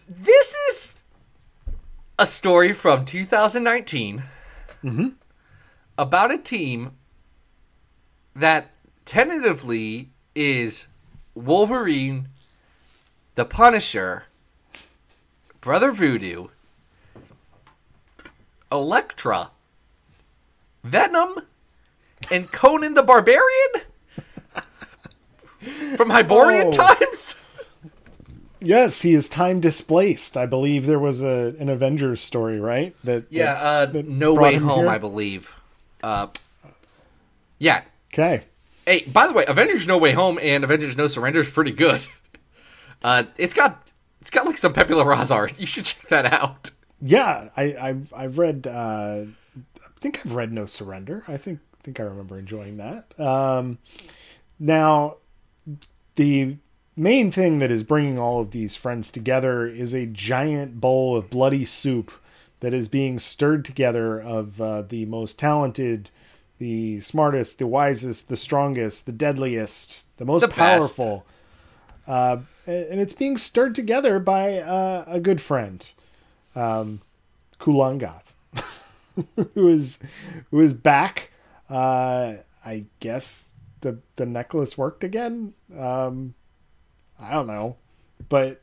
[0.08, 0.94] This is
[2.18, 4.22] a story from 2019
[5.98, 6.92] about a team
[8.34, 10.86] that tentatively is
[11.34, 12.28] Wolverine,
[13.34, 14.24] the Punisher,
[15.60, 16.48] Brother Voodoo,
[18.72, 19.50] Elektra,
[20.84, 21.46] Venom,
[22.30, 23.82] and Conan the Barbarian
[25.96, 26.70] from Hyborian Oh.
[26.72, 27.36] times.
[28.62, 30.36] Yes, he is time displaced.
[30.36, 32.94] I believe there was a an Avengers story, right?
[33.02, 34.88] That Yeah, that- uh, that No Way Home, here?
[34.88, 35.54] I believe.
[36.02, 36.28] Uh,
[37.58, 37.82] yeah.
[38.12, 38.44] Okay.
[38.86, 42.06] Hey, by the way, Avengers No Way Home and Avengers No Surrender is pretty good.
[43.02, 43.90] Uh, it's got
[44.20, 45.58] it's got like some Pepe art.
[45.58, 46.70] You should check that out.
[47.00, 48.66] Yeah, I I've, I've read.
[48.66, 49.24] Uh,
[49.56, 51.24] I think I've read No Surrender.
[51.26, 53.18] I think think I remember enjoying that.
[53.18, 53.78] Um,
[54.58, 55.16] now,
[56.16, 56.56] the
[56.96, 61.30] main thing that is bringing all of these friends together is a giant bowl of
[61.30, 62.12] bloody soup
[62.60, 66.10] that is being stirred together of uh, the most talented,
[66.60, 71.24] the smartest, the wisest, the strongest, the deadliest, the most The powerful.
[72.06, 75.90] Uh, and it's being stirred together by uh, a good friend,
[76.54, 77.00] um,
[77.58, 78.34] Kulan Gath,
[79.54, 80.00] who is
[80.50, 81.30] who is back.
[81.70, 83.48] Uh, I guess
[83.80, 85.54] the the necklace worked again.
[85.76, 86.34] Um,
[87.18, 87.76] I don't know,
[88.28, 88.60] but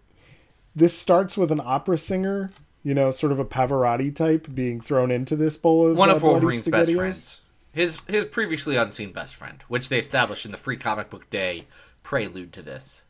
[0.76, 2.52] this starts with an opera singer,
[2.84, 6.16] you know, sort of a Pavarotti type, being thrown into this bowl of One uh,
[6.16, 7.42] of Wolverine's best friends.
[7.78, 11.66] His his previously unseen best friend, which they established in the Free Comic Book Day
[12.02, 13.04] prelude to this.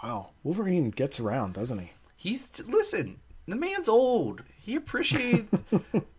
[0.00, 1.90] Wow, Wolverine gets around, doesn't he?
[2.16, 3.18] He's listen.
[3.48, 4.44] The man's old.
[4.56, 5.64] He appreciates.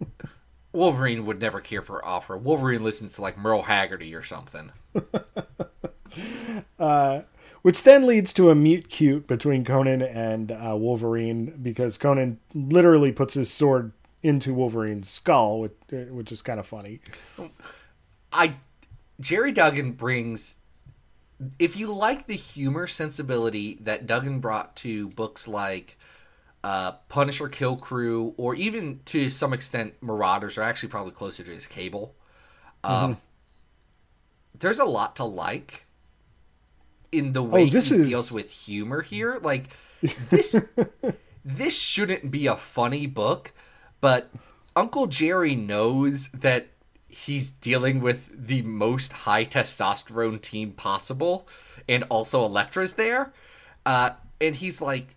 [0.73, 2.38] Wolverine would never care for opera.
[2.38, 4.73] Wolverine listens to like Merle Haggerty or something.
[7.62, 13.13] Which then leads to a mute cute between Conan and uh, Wolverine because Conan literally
[13.13, 16.99] puts his sword into Wolverine's skull, which, uh, which is kind of funny.
[18.34, 18.56] I
[19.19, 20.56] Gerry Duggan brings
[21.60, 25.97] if you like the humor sensibility that Duggan brought to books like
[26.63, 31.51] uh, Punisher Kill Krew or even to some extent Marauders are actually probably closer to
[31.51, 32.15] his cable.
[32.84, 33.17] Um,
[34.58, 35.86] There's a lot to like
[37.12, 39.39] in the way this he is- deals with humor here.
[39.41, 39.65] Like
[40.30, 40.60] this
[41.45, 43.53] this shouldn't be a funny book,
[44.01, 44.29] but
[44.75, 46.67] Uncle Gerry knows that
[47.07, 51.47] he's dealing with the most high testosterone team possible,
[51.88, 53.33] and also Elektra's there.
[53.86, 55.15] Uh, and he's like,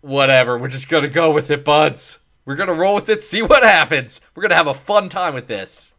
[0.00, 2.18] whatever, we're just gonna go with it, buds.
[2.44, 4.20] We're gonna roll with it, see what happens.
[4.34, 5.92] We're gonna have a fun time with this.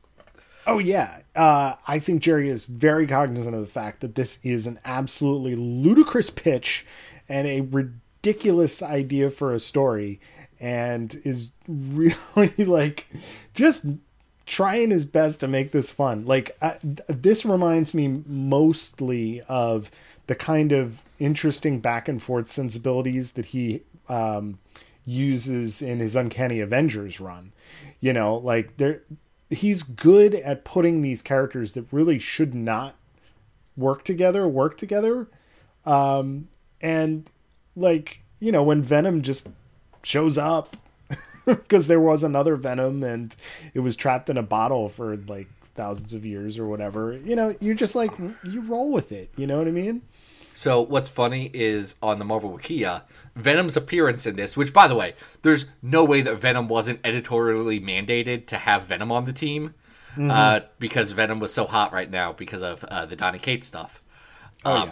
[0.65, 4.67] Oh yeah, uh, I think Gerry is very cognizant of the fact that this is
[4.67, 6.85] an absolutely ludicrous pitch
[7.27, 10.21] and a ridiculous idea for a story,
[10.63, 13.05] and is really like
[13.53, 13.85] just
[14.45, 16.25] trying his best to make this fun.
[16.25, 19.91] Like I, this reminds me mostly of
[20.27, 24.57] the kind of interesting back and forth sensibilities that he um,
[25.05, 27.51] uses in his Uncanny Avengers run.
[27.99, 29.01] You know, like there,
[29.49, 32.95] he's good at putting these characters that really should not
[33.75, 35.27] work together work together.
[35.85, 36.47] Um,
[36.79, 37.29] and
[37.75, 39.49] like you know, when Venom just
[40.03, 40.77] shows up
[41.45, 43.35] because there was another Venom and
[43.73, 47.13] it was trapped in a bottle for like thousands of years or whatever.
[47.13, 48.11] You know, you're just like
[48.43, 49.31] you roll with it.
[49.37, 50.01] You know what I mean?
[50.53, 53.01] So what's funny is on the Marvel Wikia,
[53.35, 57.79] Venom's appearance in this, which by the way, there's no way that Venom wasn't editorially
[57.79, 59.73] mandated to have Venom on the team,
[60.19, 64.03] uh, because Venom was so hot right now because of uh, the Donny Cates stuff.
[64.63, 64.91] Oh Um,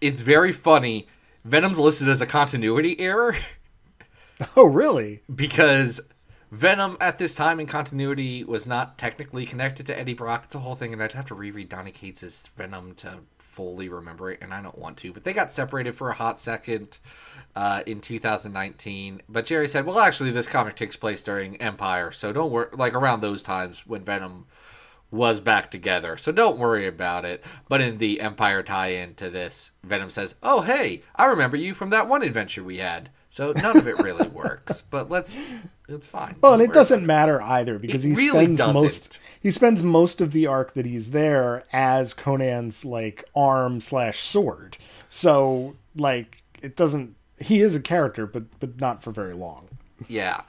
[0.00, 1.06] It's very funny.
[1.44, 3.36] Venom's listed as a continuity error
[4.56, 5.22] Oh, really?
[5.34, 6.00] because
[6.50, 10.44] Venom at this time in continuity was not technically connected to Eddie Brock.
[10.44, 14.30] It's a whole thing, and I'd have to reread Donny Cates' Venom to fully remember
[14.30, 15.12] it, and I don't want to.
[15.12, 16.98] But they got separated for a hot second
[17.56, 19.22] uh, in 2019.
[19.28, 22.68] But Gerry said, "Well, actually, this comic takes place during Empire, so don't worry.
[22.72, 24.46] Like around those times when Venom."
[25.10, 26.18] was back together.
[26.18, 27.42] So don't worry about it.
[27.66, 31.72] But in the Empire tie in to this, Venom says, Oh, hey, I remember you
[31.72, 33.08] from that one adventure we had.
[33.30, 34.80] So none of it really works.
[34.82, 35.38] But let's,
[35.88, 36.36] it's fine.
[36.40, 38.74] Well, and it doesn't matter either because It he really spends doesn't.
[38.74, 44.18] most he spends most of the arc that he's there as Conan's like arm slash
[44.20, 44.76] sword.
[45.08, 47.14] So like it doesn't.
[47.40, 49.68] He is a character, but but not for very long.
[50.08, 50.42] Yeah,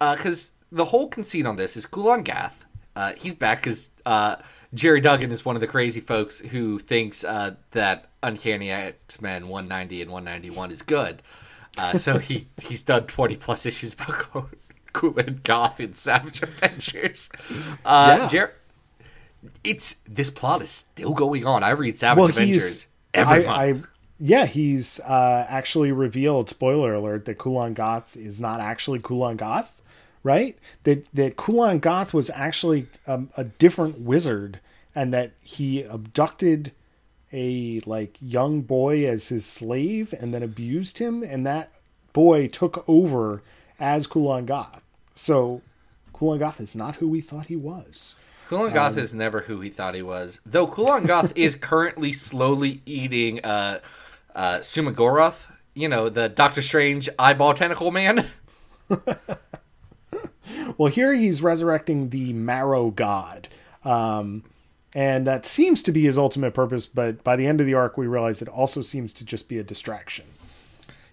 [0.00, 2.64] because the whole conceit on this is Kulan Gath.
[2.96, 4.36] Uh, he's back because uh,
[4.74, 9.48] Gerry Duggan is one of the crazy folks who thinks uh, that Uncanny X Men
[9.48, 11.22] 190 and 191 is good.
[11.78, 14.48] Uh, so he he's done 20 plus issues about
[14.92, 17.30] Kulan Gath in Savage Adventures.
[17.84, 18.28] Uh, Yeah.
[18.28, 18.54] Jer-
[19.64, 21.62] it's this plot is still going on.
[21.62, 23.84] I read Savage Well, Adventures every I, month.
[23.86, 23.88] I
[24.20, 26.48] yeah he's uh, actually revealed.
[26.48, 29.80] Spoiler alert: that Kulan Gath is not actually Kulan Gath.
[30.22, 30.56] Right?
[30.84, 34.60] That that Kulan Gath was actually um, a different wizard,
[34.94, 36.70] and that he abducted
[37.32, 41.70] a like young boy as his slave and then abused him and that
[42.12, 43.42] boy took over
[43.80, 44.82] as Kulan Gath.
[45.14, 45.62] So
[46.12, 48.16] Kulan Gath is not who we thought he was.
[48.48, 50.40] Kulan Gath is never who he thought he was.
[50.44, 53.80] Though Kulan Gath is currently slowly eating uh,
[54.34, 58.26] uh, Shuma-Gorath, you know, the Doctor Strange eyeball tentacle man.
[60.76, 63.48] Well, here he's resurrecting the Marrow God.
[63.84, 64.44] Um,
[64.94, 67.96] and that seems to be his ultimate purpose, but by the end of the arc,
[67.96, 70.24] we realize it also seems to just be a distraction.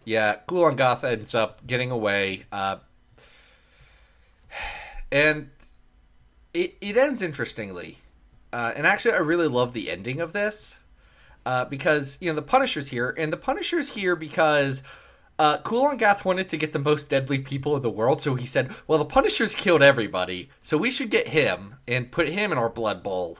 [0.05, 2.45] yeah, Kulan Gath ends up getting away.
[2.51, 2.77] Uh,
[5.11, 5.49] and
[6.53, 7.97] it, it ends interestingly.
[8.51, 10.79] Uh, and actually, I really love the ending of this.
[11.45, 14.83] Uh, because, you know, the Punisher's here, and the Punisher's here because
[15.39, 18.71] uh, Gath wanted to get the most deadly people in the world, so he said,
[18.87, 22.69] well, the Punisher's killed everybody, so we should get him and put him in our
[22.69, 23.39] blood bowl.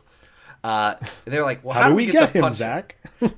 [0.63, 2.57] Uh, and they're like, well, How, do we get, the him, Punisher?
[2.57, 2.95] Zac?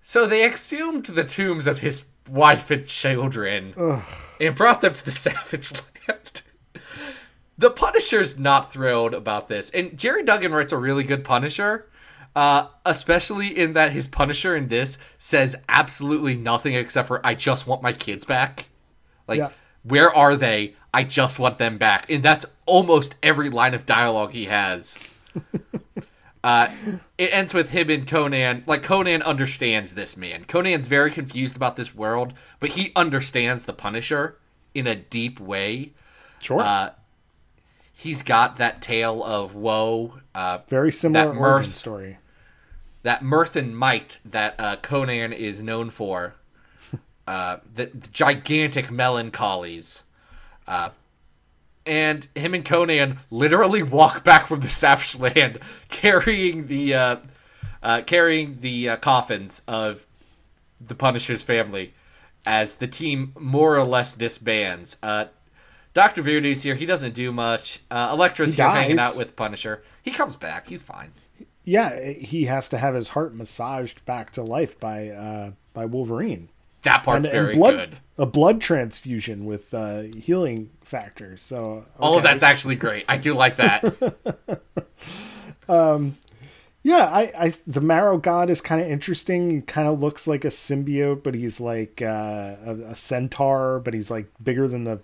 [0.00, 3.74] So they exhumed the tombs of his wife and children
[4.40, 5.72] and brought them to the Savage
[6.08, 6.42] Land.
[7.58, 9.68] The Punisher's not thrilled about this.
[9.70, 11.90] And Gerry Duggan writes a really good Punisher,
[12.34, 17.66] uh, especially in that his Punisher in this says absolutely nothing except for, I just
[17.66, 18.68] want my kids back.
[19.26, 19.50] Like, Yeah.
[19.82, 20.74] where are they?
[20.94, 22.10] I just want them back.
[22.10, 24.96] And that's almost every line of dialogue he has.
[26.44, 26.68] Uh,
[27.18, 28.62] it ends with him and Conan.
[28.64, 30.44] Like Conan understands this man.
[30.44, 34.38] Conan's very confused about this world, but he understands the Punisher
[34.72, 35.94] in a deep way.
[36.40, 36.60] Sure.
[36.60, 36.90] Uh,
[37.92, 42.18] he's got that tale of woe, uh, Very similar that mirth- story.
[43.02, 46.34] that mirth and might that uh, Conan is known for.
[47.26, 50.02] Uh, the, the gigantic melancholies.
[50.66, 50.88] Uh,
[51.88, 57.16] and him and Conan literally walk back from the Savage Land carrying the uh,
[57.82, 60.06] uh, carrying the uh, coffins of
[60.80, 61.94] the Punisher's family
[62.46, 64.96] as the team more or less disbands.
[65.02, 65.26] Uh,
[65.94, 66.74] Doctor Voodoo's here.
[66.76, 67.80] He doesn't do much.
[67.90, 69.82] Uh, Elektra's He here hanging out with Punisher.
[70.02, 70.68] He comes back.
[70.68, 71.10] He's fine.
[71.64, 76.48] Yeah, he has to have his heart massaged back to life by uh, by Wolverine.
[76.82, 77.98] That part's And- and very blood, good.
[78.18, 81.36] A blood transfusion with uh, healing factor.
[81.36, 83.04] So All of that's actually great.
[83.08, 84.16] I do like that.
[86.82, 89.50] Yeah, I, I the Marrow God is kind of interesting.
[89.50, 93.94] He kind of looks like a symbiote, but he's like uh, a, a centaur, but
[93.94, 95.00] he's like bigger than the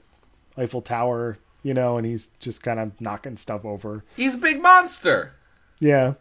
[0.56, 1.36] Eiffel Tower.
[1.62, 4.04] you know, and he's just kind of knocking stuff over.
[4.16, 5.32] He's a big monster.
[5.80, 6.14] Yeah.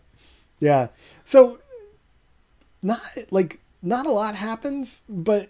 [0.60, 0.88] Yeah.
[1.24, 1.60] So
[2.82, 3.00] not
[3.32, 5.50] like not a lot happens, but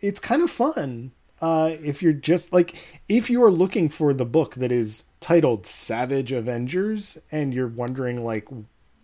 [0.00, 1.12] it's kind of fun.
[1.40, 2.74] Uh if you're just like
[3.08, 8.24] if you are looking for the book that is titled Savage Avengers and you're wondering
[8.24, 8.48] like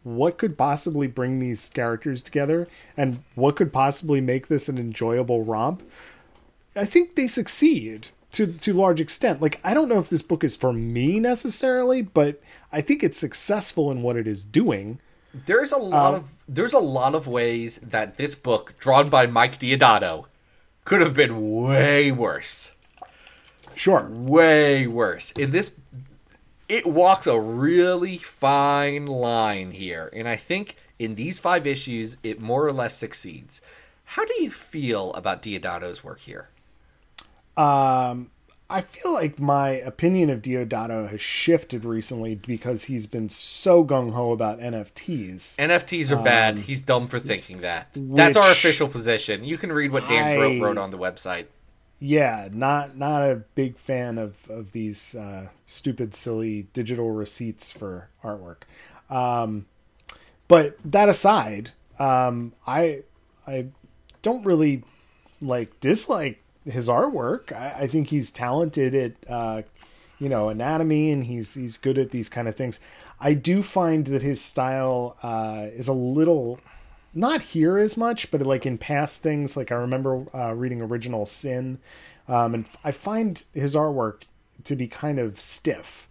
[0.05, 5.42] what could possibly bring these characters together and what could possibly make this an enjoyable
[5.42, 5.82] romp,
[6.76, 9.40] I think they succeed to to large extent.
[9.40, 12.40] Like I don't know if this book is for me necessarily, but
[12.70, 15.01] I think it's successful in what it is doing.
[15.47, 19.59] There's a lot of there's a lot of ways that this book, drawn by Mike
[19.59, 20.26] Deodato,
[20.85, 22.72] could have been way worse.
[23.74, 24.07] Sure.
[24.09, 25.32] Way worse.
[25.32, 25.72] In this
[26.68, 32.41] it walks a really fine line here, and I think in these five issues it
[32.41, 33.61] more or less succeeds.
[34.05, 36.49] How do you feel about Deodato's work here?
[37.57, 38.30] Um
[38.71, 44.12] I feel like my opinion of Deodato has shifted recently because he's been so gung
[44.12, 45.57] ho about NFTs.
[45.59, 46.61] NFTs are bad.
[46.61, 47.89] He's dumb for thinking that.
[47.95, 49.45] That's our official position.
[49.45, 51.47] You can read what Dan Grote wrote on the website.
[52.01, 58.09] yeah, not not a big fan of of these uh, stupid, silly digital receipts for
[58.23, 58.62] artwork.
[59.11, 59.67] Um,
[60.49, 63.03] but that aside, um, I
[63.47, 63.67] I
[64.23, 64.83] don't really
[65.41, 67.53] like dislike his artwork.
[67.53, 69.62] I, I think he's talented at uh,
[70.19, 72.81] you know anatomy, and he's he's good at these kind of things.
[73.21, 76.61] I do find that his style uh, is a little
[77.15, 81.27] not here as much, but like in past things, like I remember uh, reading Original
[81.27, 81.79] Sin,
[82.29, 84.23] um, and I find his artwork
[84.65, 86.09] to be kind of stiff.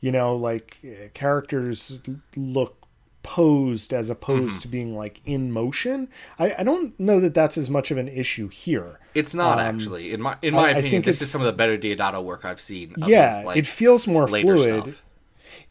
[0.00, 2.00] You know, like uh, characters
[2.34, 2.79] look
[3.22, 4.60] posed as opposed mm-hmm.
[4.60, 6.08] to being like in motion.
[6.38, 8.98] I, I don't know that that's as much of an issue here.
[9.14, 10.90] It's not um, actually, in my in my I- I opinion.
[10.90, 12.94] think This is some of the better Deodato work I've seen.
[13.00, 14.82] Of yeah, his, like, it feels more later fluid.
[14.82, 15.02] stuff.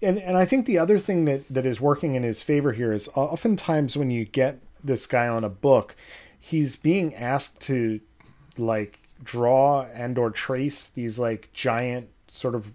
[0.01, 2.93] And and I think the other thing that that is working in his favor here
[2.93, 5.95] is oftentimes when you get this guy on a book,
[6.39, 7.99] he's being asked to
[8.57, 12.71] like draw and or trace these like giant sort of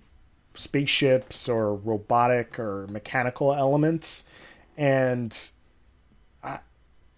[0.55, 4.29] spaceships or robotic or mechanical elements
[4.77, 5.51] and
[6.43, 6.59] I,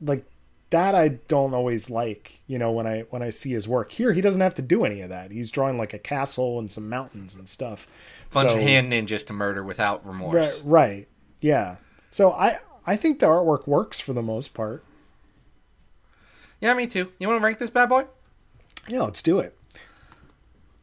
[0.01, 0.25] like
[0.71, 3.93] that I don't always like, you know, when I when I see his work.
[3.93, 5.31] Here he doesn't have to do any of that.
[5.31, 7.87] He's drawing like a castle and some mountains and stuff.
[8.33, 10.61] bunch So- of hand ninjas to murder without remorse.
[10.61, 11.09] Right, right.
[11.41, 11.77] Yeah.
[12.11, 14.85] So I I think the artwork works for the most part.
[16.61, 17.13] Yeah, me too.
[17.19, 18.07] You want to rank this bad boy?
[18.89, 19.57] Yeah, let's do it.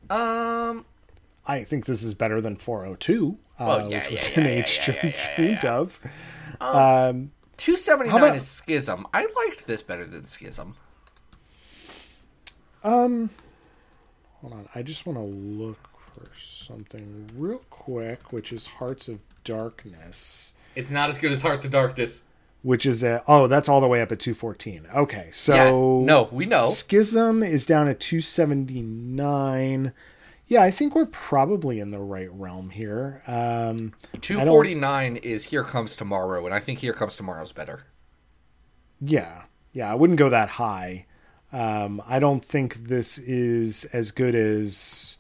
[0.10, 0.86] Um,
[1.48, 4.52] I think this is better than 402, uh, Well, yeah, which was yeah, an yeah,
[4.54, 6.00] yeah, age yeah, yeah, yeah, dreamed of.
[6.64, 9.06] Um, two seventy nine is Schism.
[9.14, 10.76] I liked this better than Schism.
[12.84, 13.30] Um,
[14.42, 15.78] hold on, I just want to look
[16.14, 21.64] for something real quick, which is Hearts of Darkness, It's not as good as Hearts
[21.66, 22.24] of Darkness.
[22.62, 24.88] which is a oh, that's all the way up at 214.
[24.96, 26.66] Okay, so yeah, no, we know.
[26.66, 29.94] Schism is down at 279.
[30.54, 33.24] Yeah, I think we're probably in the right realm here.
[33.26, 37.86] Um, Two forty nine is Here Comes Tomorrow, and I think Here Comes Tomorrow's better.
[39.02, 41.08] yeah, yeah, I wouldn't go that high.
[41.52, 45.18] Um, I don't think this is as good as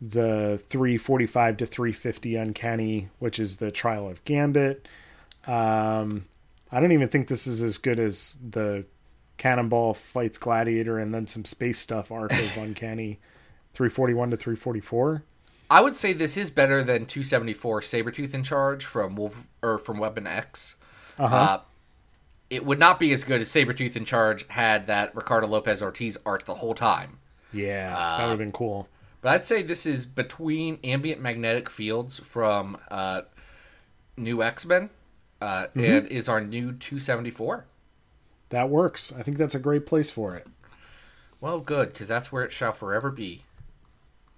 [0.00, 4.88] the 345 to 350 Uncanny, which is the Trial of Gambit.
[5.46, 6.24] Um,
[6.72, 8.84] I don't even think this is as good as the
[9.38, 13.20] Cannonball fights Gladiator and then some space stuff arc of Uncanny
[13.72, 15.22] 341 to 344.
[15.70, 19.98] I would say this is better than 274 Sabretooth in Charge from Wolf or from
[19.98, 20.76] Weapon X.
[21.18, 21.60] Uh-huh.
[22.50, 26.18] it would not be as good as Sabretooth in Charge had that Ricardo Lopez Ortiz
[26.24, 27.18] art the whole time.
[27.52, 28.88] Yeah, that would have been cool.
[29.20, 33.22] But I'd say this is between ambient magnetic fields from uh,
[34.16, 34.90] New X Men
[35.40, 37.66] uh, and is our new 274.
[38.50, 39.12] That works.
[39.16, 40.46] I think that's a great place for it.
[41.40, 43.44] Well, good, because that's where it shall forever be.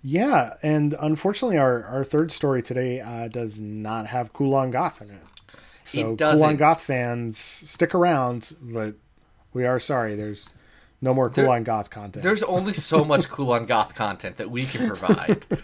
[0.06, 5.10] Yeah, and unfortunately, our, our third story today uh, does not have Kulan Gath in
[5.10, 5.22] it.
[5.84, 6.56] So It doesn't.
[6.58, 8.96] Goth fans, stick around, but
[9.54, 10.14] we are sorry.
[10.14, 10.52] There's
[11.00, 12.22] no more There- Kulan Gath content.
[12.22, 15.44] There's only so much on goth content that we can provide.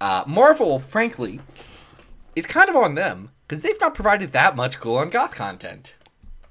[0.00, 1.40] Uh, Marvel, frankly,
[2.36, 5.94] is kind of on them because they've not provided that much on goth content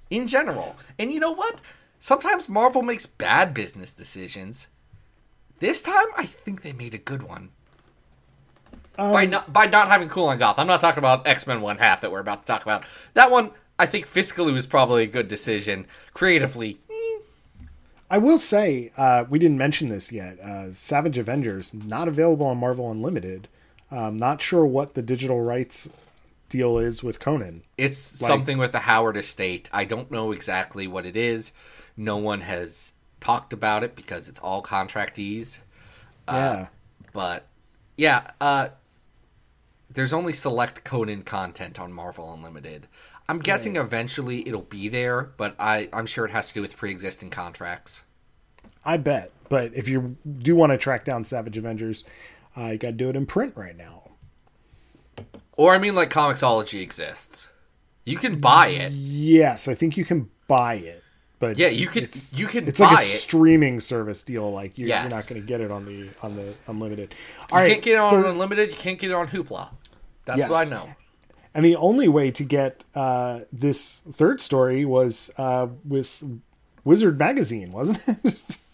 [0.10, 0.76] in general.
[1.00, 1.62] And you know what?
[1.98, 4.68] Sometimes Marvel makes bad business decisions.
[5.60, 7.50] This time, I think they made a good one.
[8.96, 12.02] by not by not having Kulan Gath, I'm not talking about X Men One Half
[12.02, 12.84] that we're about to talk about.
[13.14, 15.86] That one, I think fiscally was probably a good decision.
[16.14, 16.80] Creatively,
[18.10, 20.40] I will say, uh, we didn't mention this yet.
[20.40, 23.48] Uh, Savage Avengers, not available on Marvel Unlimited.
[23.92, 25.90] Um, not sure what the digital rights
[26.50, 27.64] deal is with Conan.
[27.78, 29.70] It's Like- something with the Howard estate.
[29.72, 31.52] I don't know exactly what it is.
[31.96, 35.60] No one has talked about it because it's all contractees.
[36.30, 36.68] yeah.
[37.14, 37.48] But
[37.96, 38.70] yeah, uh,
[39.90, 42.88] there's only select Conan content on Marvel Unlimited.
[43.30, 46.78] I'm guessing eventually it'll be there, but I, I'm sure it has to do with
[46.78, 48.06] pre-existing contracts.
[48.86, 49.32] I bet.
[49.50, 52.04] But if you do want to track down Savage Avengers,
[52.56, 54.04] uh, you got to do it in print right now.
[55.58, 57.50] Or I mean, like Comixology exists.
[58.06, 58.92] You can buy it.
[58.94, 61.04] Yes, I think you can buy it.
[61.40, 62.04] But Yeah, you can.
[62.04, 63.06] It's, you can it's like a it.
[63.06, 64.52] streaming service deal.
[64.52, 67.14] Like you're, you're not going to get it on the on the unlimited.
[67.14, 68.72] You All right, can't get it on third- Unlimited.
[68.72, 69.70] You can't get it on Hoopla.
[70.26, 70.68] That's what Yes.
[70.68, 70.90] I know.
[71.54, 76.24] And the only way to get uh, this third story was uh, with
[76.84, 78.58] Wizard Magazine, wasn't it?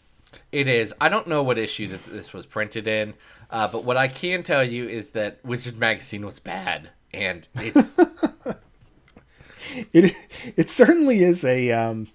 [0.51, 0.93] It is.
[1.01, 3.15] I don't know what issue that this was printed in,
[3.49, 7.89] uh, but what I can tell you is that Wizard Magazine was bad, and it's
[9.93, 10.13] it
[10.55, 12.07] it certainly is a um,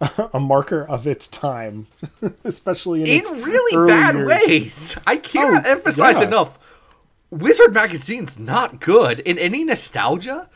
[0.34, 1.86] a marker of its time,
[2.44, 4.26] especially in, in really bad years.
[4.28, 4.98] ways.
[5.06, 6.26] I cannot Oh, emphasize yeah.
[6.26, 6.58] enough.
[7.30, 10.48] Wizard Magazine's not good, and any nostalgia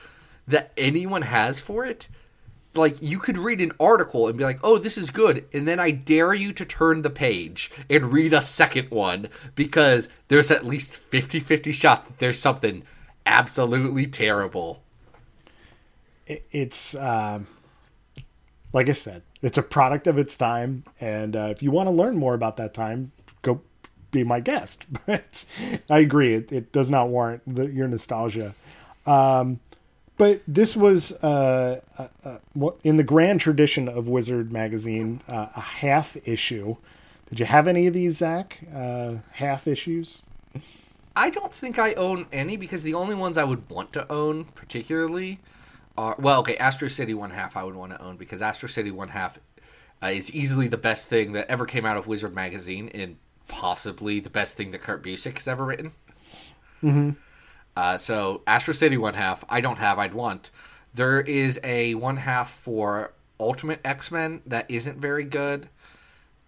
[0.47, 2.07] that anyone has for it.
[2.74, 5.80] Like you could read an article and be like, "Oh, this is good," and then
[5.80, 10.64] I dare you to turn the page and read a second one because there's at
[10.64, 12.84] least 50-50 shot that there's something
[13.26, 14.82] absolutely terrible.
[16.26, 17.49] It's um,
[18.73, 21.93] like I said, it's a product of its time, and uh, if you want to
[21.93, 23.12] learn more about that time,
[23.43, 23.61] go
[24.11, 24.87] be my guest.
[25.07, 25.45] But
[25.89, 28.55] I agree, it, it does not warrant the, your nostalgia.
[29.07, 29.61] Um,
[30.16, 35.61] but this was uh, uh, uh, in the grand tradition of Wizard magazine, uh, a
[35.61, 36.77] half issue.
[37.31, 38.61] Did you have any of these, Zac?
[39.33, 40.23] Half issues?
[41.16, 44.45] I don't think I own any because the only ones I would want to own,
[44.45, 45.39] particularly,
[46.01, 48.90] are well, okay, Astro City One Half I would want to own because Astro City
[48.90, 49.38] One Half
[50.03, 53.16] uh, is easily the best thing that ever came out of Wizard magazine and
[53.48, 55.92] possibly the best thing that Kurt Busiek has ever written.
[56.82, 57.11] Mm-hmm.
[57.76, 59.98] Uh, so Astro City One Half I don't have.
[59.98, 60.51] I'd want.
[60.94, 65.68] There is a one half for Ultimate X Men that isn't very good.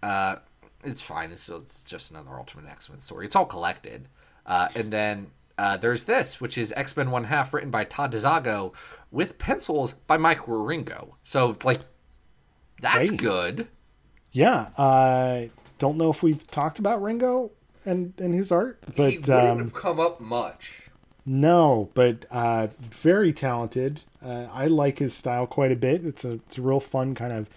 [0.01, 0.37] Uh,
[0.83, 1.31] it's fine.
[1.31, 3.25] It's, it's just another Ultimate X Men story.
[3.25, 4.09] It's all collected.
[4.45, 5.27] Uh, and then
[5.57, 8.73] uh, there's this, which is X Men One Half, written by Todd DeZago,
[9.11, 11.13] with pencils by Mike Wieringo.
[11.23, 11.81] So like,
[12.81, 13.67] that's good.
[14.31, 14.69] Yeah.
[14.77, 17.51] I don't know if we've talked about Ringo
[17.85, 20.89] and, and his art, but he wouldn't um, have come up much.
[21.25, 24.01] No, but uh, very talented.
[24.23, 26.05] Uh, I like his style quite a bit.
[26.05, 27.47] It's a, it's a real fun kind of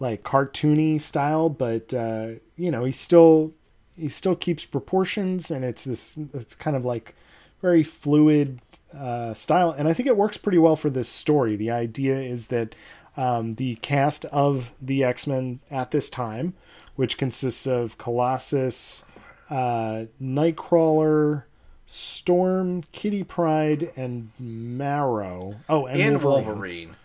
[0.00, 3.52] like cartoony style, but uh, you know he still
[3.96, 7.14] he still keeps proportions, and it's this it's kind of like
[7.62, 8.60] very fluid
[8.96, 11.56] uh, style, and I think it works pretty well for this story.
[11.56, 12.74] The idea is that
[13.16, 16.54] um, the cast of the X Men at this time,
[16.96, 19.04] which consists of Colossus,
[19.50, 21.44] uh, Nightcrawler.
[21.88, 25.54] Storm, Kitty Pryde, and Marrow.
[25.68, 26.96] Oh, and, And Wolverine,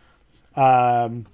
[0.56, 1.28] Wolverine.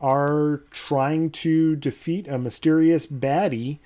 [0.00, 3.78] are trying to defeat a mysterious baddie.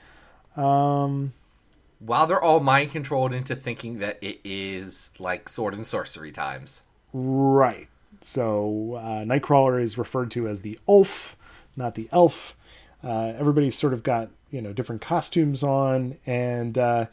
[1.98, 6.82] While they're all mind controlled into thinking that it is like sword and sorcery times.
[7.12, 7.88] Right.
[8.20, 11.36] So uh, Nightcrawler is referred to as the Ulf,
[11.76, 12.56] not the Elf.
[13.02, 17.06] Uh, everybody's sort of got you know different costumes on, and uh,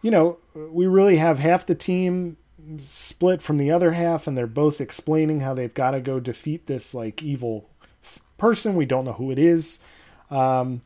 [0.00, 2.36] you know we really have half the team
[2.78, 6.66] split from the other half, and they're both explaining how they've got to go defeat
[6.66, 7.68] this like evil
[8.38, 8.76] person.
[8.76, 9.80] We don't know who it is.
[10.30, 10.82] Um,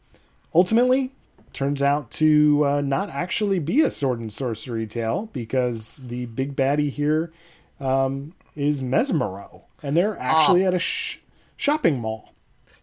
[0.54, 1.12] ultimately,
[1.56, 6.54] turns out to uh, not actually be a sword and sorcery tale because the big
[6.54, 7.32] baddie here
[7.80, 11.18] um, is Mesmero, and they're actually at a sh-
[11.56, 12.34] shopping mall.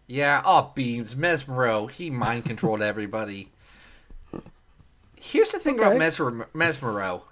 [0.08, 3.50] Yeah, oh beans, Mesmero, he mind controlled everybody.
[5.16, 5.98] Here's the thing about Okay.
[6.00, 7.22] Mesmer- Mesmero.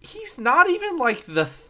[0.00, 1.65] He's not even like the th-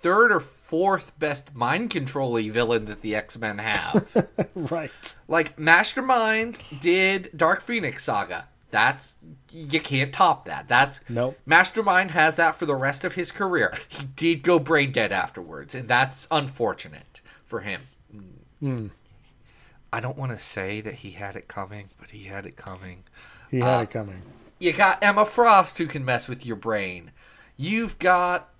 [0.00, 4.26] third or fourth best mind controlling villain that the X Men have.
[4.54, 5.16] right.
[5.26, 8.48] like Mastermind did Dark Phoenix Saga.
[8.70, 9.16] That's
[9.50, 10.68] you can't top that.
[10.68, 11.38] That's Nope.
[11.46, 13.74] Mastermind has that for the rest of his career.
[13.88, 17.82] He did go brain dead afterwards, and that's unfortunate for him.
[18.60, 18.88] Hmm.
[19.92, 23.04] I don't want to say that he had it coming, but he had it coming.
[23.50, 24.22] He had uh, it coming.
[24.58, 27.12] You got Emma Frost who can mess with your brain.
[27.56, 28.50] You've got,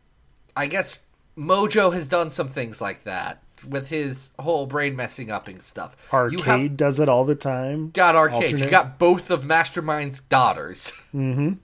[0.57, 0.99] I guess,
[1.39, 5.97] Mojo has done some things like that with his whole brain messing up and stuff.
[6.13, 7.91] Arcade have does it all the time.
[7.91, 8.59] got Arcade.
[8.59, 10.93] You got both of Mastermind's daughters.
[11.15, 11.55] Mm-hmm.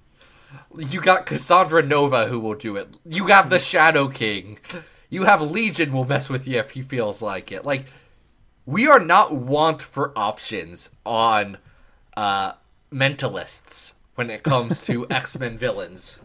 [0.78, 2.96] You got Cassandra Nova who will do it.
[3.04, 4.58] You have the Shadow King.
[5.10, 7.64] You have Legion will mess with you if he feels like it.
[7.64, 7.86] Like
[8.66, 11.58] we are not want for options on
[12.16, 12.52] uh
[12.92, 16.20] mentalists when it comes to X-Men villains.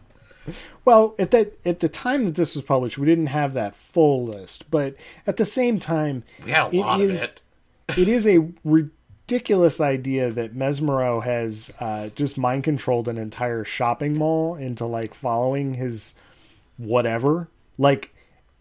[0.86, 4.26] Well, at that at the time that this was published, we didn't have that full
[4.26, 4.96] list, but
[5.28, 7.42] at the same time, We had a lot of it.
[7.98, 14.18] it is a ridiculous idea that Mesmero has uh, just mind controlled an entire shopping
[14.18, 16.16] mall into like following his
[16.78, 17.48] whatever.
[17.78, 18.14] Like,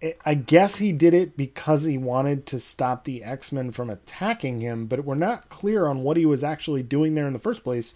[0.03, 3.91] I- I guess he did it because he wanted to stop the X Men from
[3.91, 7.39] attacking him, but we're not clear on what he was actually doing there in the
[7.39, 7.95] first place.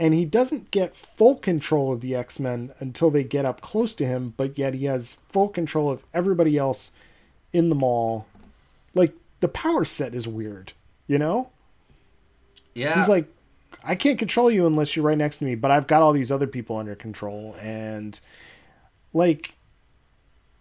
[0.00, 3.92] And he doesn't get full control of the X Men until they get up close
[3.94, 6.92] to him, but yet he has full control of everybody else
[7.52, 8.26] in the mall.
[8.94, 10.72] Like, the power set is weird,
[11.06, 11.50] you know?
[12.74, 12.94] Yeah.
[12.94, 13.26] He's like,
[13.84, 16.32] I can't control you unless you're right next to me, but I've got all these
[16.32, 17.54] other people under control.
[17.60, 18.18] And,
[19.12, 19.54] like,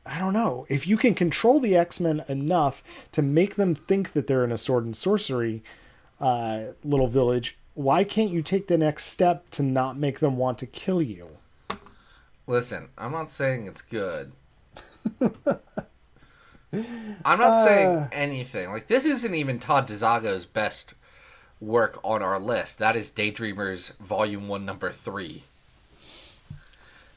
[0.05, 0.65] I don't know.
[0.69, 2.83] If you can control the X Men enough
[3.13, 5.63] to make them think that they're in a sword and sorcery
[6.19, 10.57] uh, little village, why can't you take the next step to not make them want
[10.57, 11.37] to kill you?
[12.45, 14.33] Listen, I'm not saying it's good.
[15.21, 15.31] I'm
[17.39, 18.09] not saying uh.
[18.11, 18.69] anything.
[18.69, 20.93] Like this isn't even Todd DeZago's best
[21.61, 22.79] work on our list.
[22.79, 25.43] That is Daydreamers Volume One, Number Three.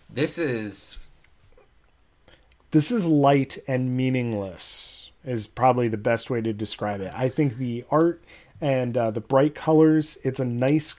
[0.08, 0.96] This is
[2.70, 7.10] This is light and meaningless, is probably the best way to describe it.
[7.16, 8.22] I think the art
[8.62, 10.94] and uh, the bright colors, it's a nice,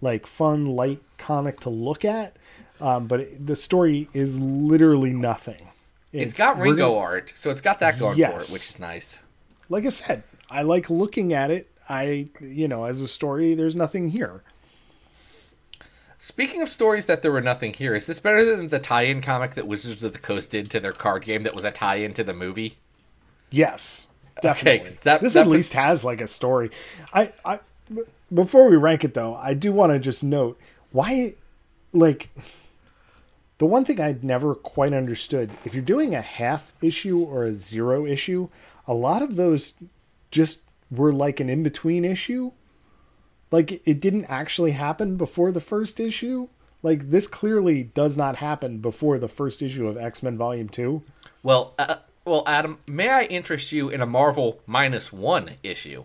[0.00, 2.36] like, fun, light comic to look at.
[2.80, 5.70] Um, but it, the story is literally nothing.
[6.12, 9.22] it's got Ringo art, so it's got that going for it, which is nice.
[9.70, 11.70] Like I said, I like looking at it.
[11.88, 14.42] I, you know, as a story, there's nothing here.
[16.18, 19.54] Speaking of stories that there were nothing here, is this better than the tie-in comic
[19.54, 22.24] that Wizards of the Coast did to their card game that was a tie-in to
[22.24, 22.76] the movie?
[23.50, 24.08] Yes,
[24.42, 24.80] definitely.
[24.86, 26.70] 'cause that- this that at least has like a story.
[27.12, 27.60] I, I,
[28.32, 30.58] before we rank it though, I do want to just note
[30.92, 31.34] why,
[31.92, 32.30] like,
[33.58, 37.54] the one thing I'd never quite understood if you're doing a half issue or a
[37.54, 38.48] zero issue,
[38.86, 39.74] a lot of those
[40.30, 40.60] just
[40.90, 42.52] were like an in between issue.
[43.50, 46.48] Like it didn't actually happen before the first issue.
[46.82, 51.02] Like this clearly does not happen before the first issue of X Men Volume Two.
[51.42, 56.04] Well, uh, well, Adam, may I interest you in a Marvel minus one issue?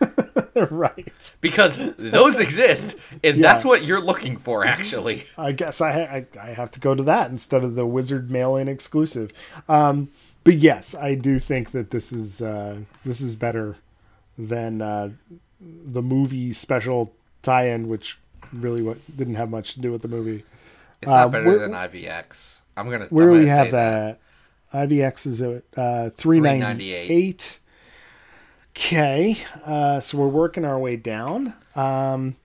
[0.70, 1.36] right.
[1.40, 3.42] Because those exist, and Yeah.
[3.52, 5.24] that's what you're looking for, actually.
[5.38, 8.68] I guess I, I I have to go to that instead of the Wizard mail-in
[8.68, 9.32] exclusive.
[9.68, 10.10] Um,
[10.44, 13.76] but yes, I do think that this is uh, this is better
[14.38, 15.10] than uh,
[15.60, 17.12] the movie special
[17.42, 18.18] tie-in, which
[18.52, 20.44] really what, didn't have much to do with the movie.
[21.02, 22.60] It's not Uh, better where- than IVX.
[22.76, 23.06] I'm gonna.
[23.06, 24.18] Where I'm do gonna we have say that?
[24.72, 27.58] IVX is at uh, three ninety eight.
[28.76, 31.54] Okay, uh, so we're working our way down.
[31.74, 32.36] Um,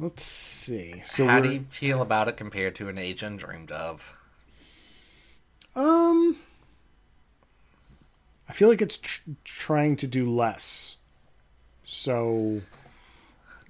[0.00, 1.00] let's see.
[1.04, 4.16] So How do you feel about it compared to an age undreamed of?
[5.76, 6.36] Um,
[8.48, 10.96] I feel like it's tr- trying to do less.
[11.84, 12.62] So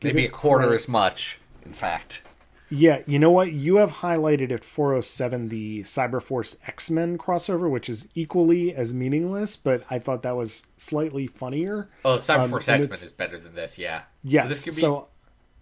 [0.02, 0.74] Maybe a quarter credit.
[0.76, 2.22] as much, in fact.
[2.68, 3.52] Yeah, you know what?
[3.52, 9.56] You have highlighted at 407 the Cyberforce X Men crossover, which is equally as meaningless,
[9.56, 11.88] but I thought that was slightly funnier.
[12.04, 14.02] Oh, Cyberforce Um, X Men is better than this, yeah.
[14.24, 15.08] Yes, So so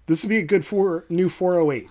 [0.07, 1.89] this this, could be would be a good for new 408.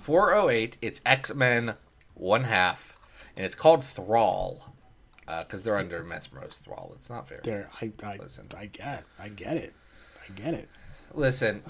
[0.00, 0.76] 408.
[0.80, 1.74] It's X Men
[2.14, 2.96] one half,
[3.36, 4.72] and it's called Thrall,
[5.26, 6.92] because they're under Mesmero's thrall.
[6.94, 7.40] It's not fair.
[7.42, 8.46] There, I, I, Listen.
[8.56, 9.74] I get, I get it,
[10.22, 10.68] I get it.
[11.12, 11.62] Listen,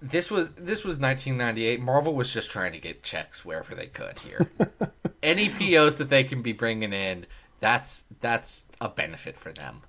[0.00, 1.80] this was this was 1998.
[1.80, 4.50] Marvel was just trying to get checks wherever they could here.
[5.22, 7.26] Any POs that they can be bringing in,
[7.60, 9.82] that's that's a benefit for them.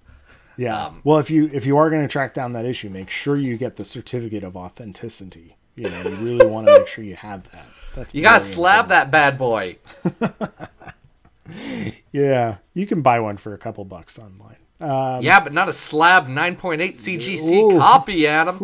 [0.57, 0.85] Yeah.
[0.85, 3.37] Um, well, if you if you are going to track down that issue, make sure
[3.37, 5.57] you get the certificate of authenticity.
[5.75, 7.65] You know, you really want to make sure you have that.
[7.95, 9.77] That's You gotta very slab that bad boy.
[12.11, 14.57] Yeah, you can buy one for a couple bucks online.
[14.79, 17.77] Uh, yeah, but not a slab 9.8 CGC Ooh.
[17.77, 18.57] copy, Adam.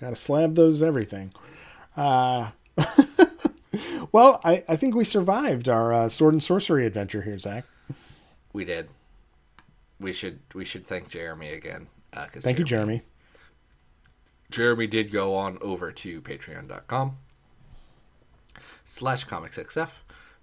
[0.00, 1.32] Whew, gotta slab those everything.
[1.96, 2.50] Uh,
[4.12, 7.64] well, I, I think we survived our uh, sword and sorcery adventure here, Zac.
[8.52, 8.88] We did.
[9.98, 11.88] We should we should thank Jeremy again.
[12.12, 13.02] Uh, Thank you, Jeremy.
[14.50, 17.16] Jeremy did go on over to patreon.com
[18.84, 19.90] slash comicsxf,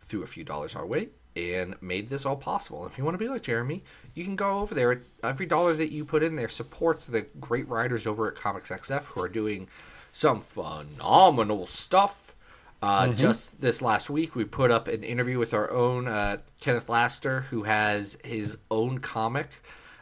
[0.02, 2.86] threw a few dollars our way, and made this all possible.
[2.86, 3.84] If you want to be like Jeremy,
[4.14, 4.92] you can go over there.
[4.92, 9.04] It's, every dollar that you put in there supports the great writers over at comicsxf
[9.04, 9.68] who are doing
[10.12, 12.34] some phenomenal stuff.
[12.82, 16.90] Uh, Just this last week, we put up an interview with our own uh, Kenneth
[16.90, 19.48] Laster, who has his own comic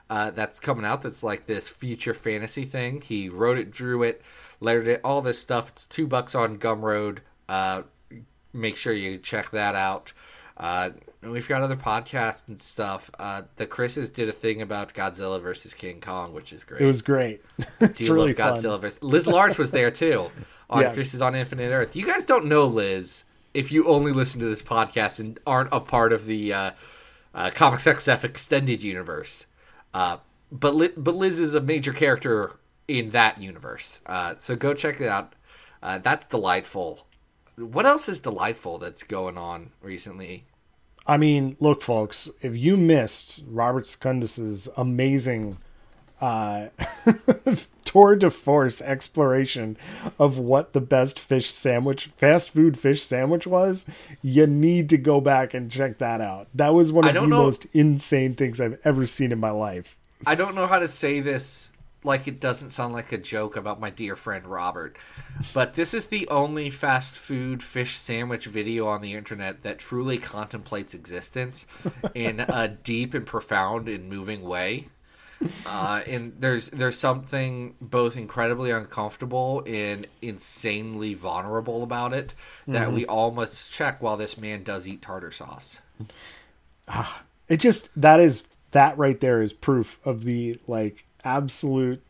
[0.10, 1.02] uh, that's coming out.
[1.02, 3.02] That's like this future fantasy thing.
[3.02, 4.22] He wrote it, drew it,
[4.60, 5.70] lettered it, all this stuff.
[5.70, 7.20] It's two bucks on Gumroad.
[7.48, 7.84] Uh,
[8.52, 10.12] make sure you check that out.
[11.26, 13.10] And we've got other podcasts and stuff.
[13.18, 16.82] Uh, the Chris's did a thing about Godzilla versus King Kong, which is great.
[16.82, 17.42] It was great.
[17.80, 18.64] Do it's you really love fun.
[18.64, 20.30] Godzilla versus Liz Large was there too
[20.70, 20.94] on Yes.
[20.94, 21.96] Chris's on Infinite Earth.
[21.96, 23.24] You guys don't know Liz
[23.56, 26.72] if you only listen to this podcast and aren't a part of the uh,
[27.34, 29.48] uh, Comics XF extended universe.
[29.96, 30.18] Uh,
[30.52, 32.52] but Li- but Liz is a major character
[32.88, 34.00] in that universe.
[34.06, 35.34] Uh, so go check it out.
[35.82, 37.08] Uh, that's delightful.
[37.56, 40.46] What else is delightful that's going on recently?
[41.08, 45.58] I mean, look, folks, if you missed Robert Secundus's amazing
[46.20, 46.68] uh,
[47.86, 49.78] tour de force exploration
[50.18, 53.88] of what the best fish sandwich, fast food fish sandwich was,
[54.24, 56.48] you need to go back and check that out.
[56.56, 59.96] That was one of the know- most insane things I've ever seen in my life.
[60.26, 61.72] I don't know how to say this
[62.06, 64.98] like it doesn't sound like a joke about my dear friend Robert,
[65.54, 70.18] but this is the only fast food fish sandwich video on the internet that truly
[70.18, 71.66] contemplates existence
[72.14, 74.88] in a deep and profound and moving way.
[75.66, 82.34] Uh, and there's there's something both incredibly uncomfortable and insanely vulnerable about it
[82.68, 85.82] that we all must check while this man does eat tartar sauce.
[87.48, 92.02] It just that is that right there is proof of the like absolute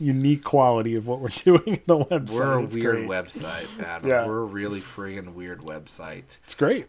[0.00, 2.38] unique quality of what we're doing in the website.
[2.40, 3.08] We're a It's weird great.
[3.08, 4.08] website, Adam.
[4.10, 4.26] Yeah.
[4.26, 6.36] We're a really friggin' weird website.
[6.44, 6.88] It's great.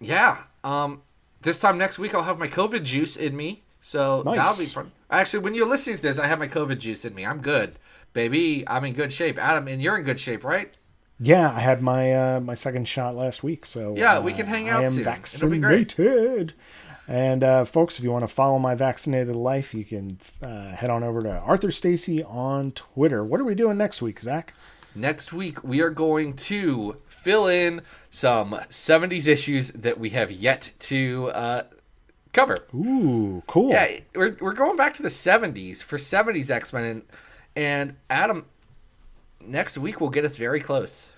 [0.00, 0.38] Yeah.
[0.64, 1.02] Um,
[1.42, 4.92] this time next week, I'll have my COVID juice in me, so that'll be fun.
[5.10, 7.24] Actually, when you're listening to this, I have my COVID juice in me.
[7.26, 7.76] I'm good,
[8.12, 8.64] baby.
[8.68, 10.76] I'm in good shape, Adam, and you're in good shape, right?
[11.18, 14.46] Yeah, I had my uh, my second shot last week, so Yeah, uh, we can
[14.46, 14.82] hang out.
[14.82, 15.02] I am soon.
[15.02, 15.92] It'll be great.
[15.92, 16.54] vaccinated.
[17.10, 20.90] And uh, folks, if you want to follow my vaccinated life, you can uh, head
[20.90, 23.24] on over to Arthur Stacy on Twitter.
[23.24, 24.54] What are we doing next week, Zac?
[24.94, 30.70] Next week, we are going to fill in some 70s issues that we have yet
[30.78, 31.62] to uh,
[32.32, 32.64] cover.
[32.72, 33.70] Ooh, cool.
[33.70, 36.84] Yeah, we're, we're going back to the 70s for 70s X Men.
[36.84, 37.02] And,
[37.56, 38.46] and Adam,
[39.44, 41.10] next week will get us very close.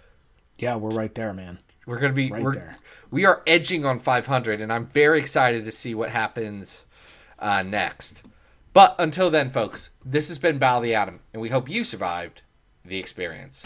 [0.59, 1.59] Yeah, we're right there, man.
[1.85, 2.79] We're going to be Right we're, there.
[3.13, 6.85] We are edging on 500, and I'm very excited to see what happens
[7.39, 8.23] uh, next.
[8.73, 12.41] But until then, folks, this has been the Atom, and we hope you survived
[12.85, 13.63] the experience.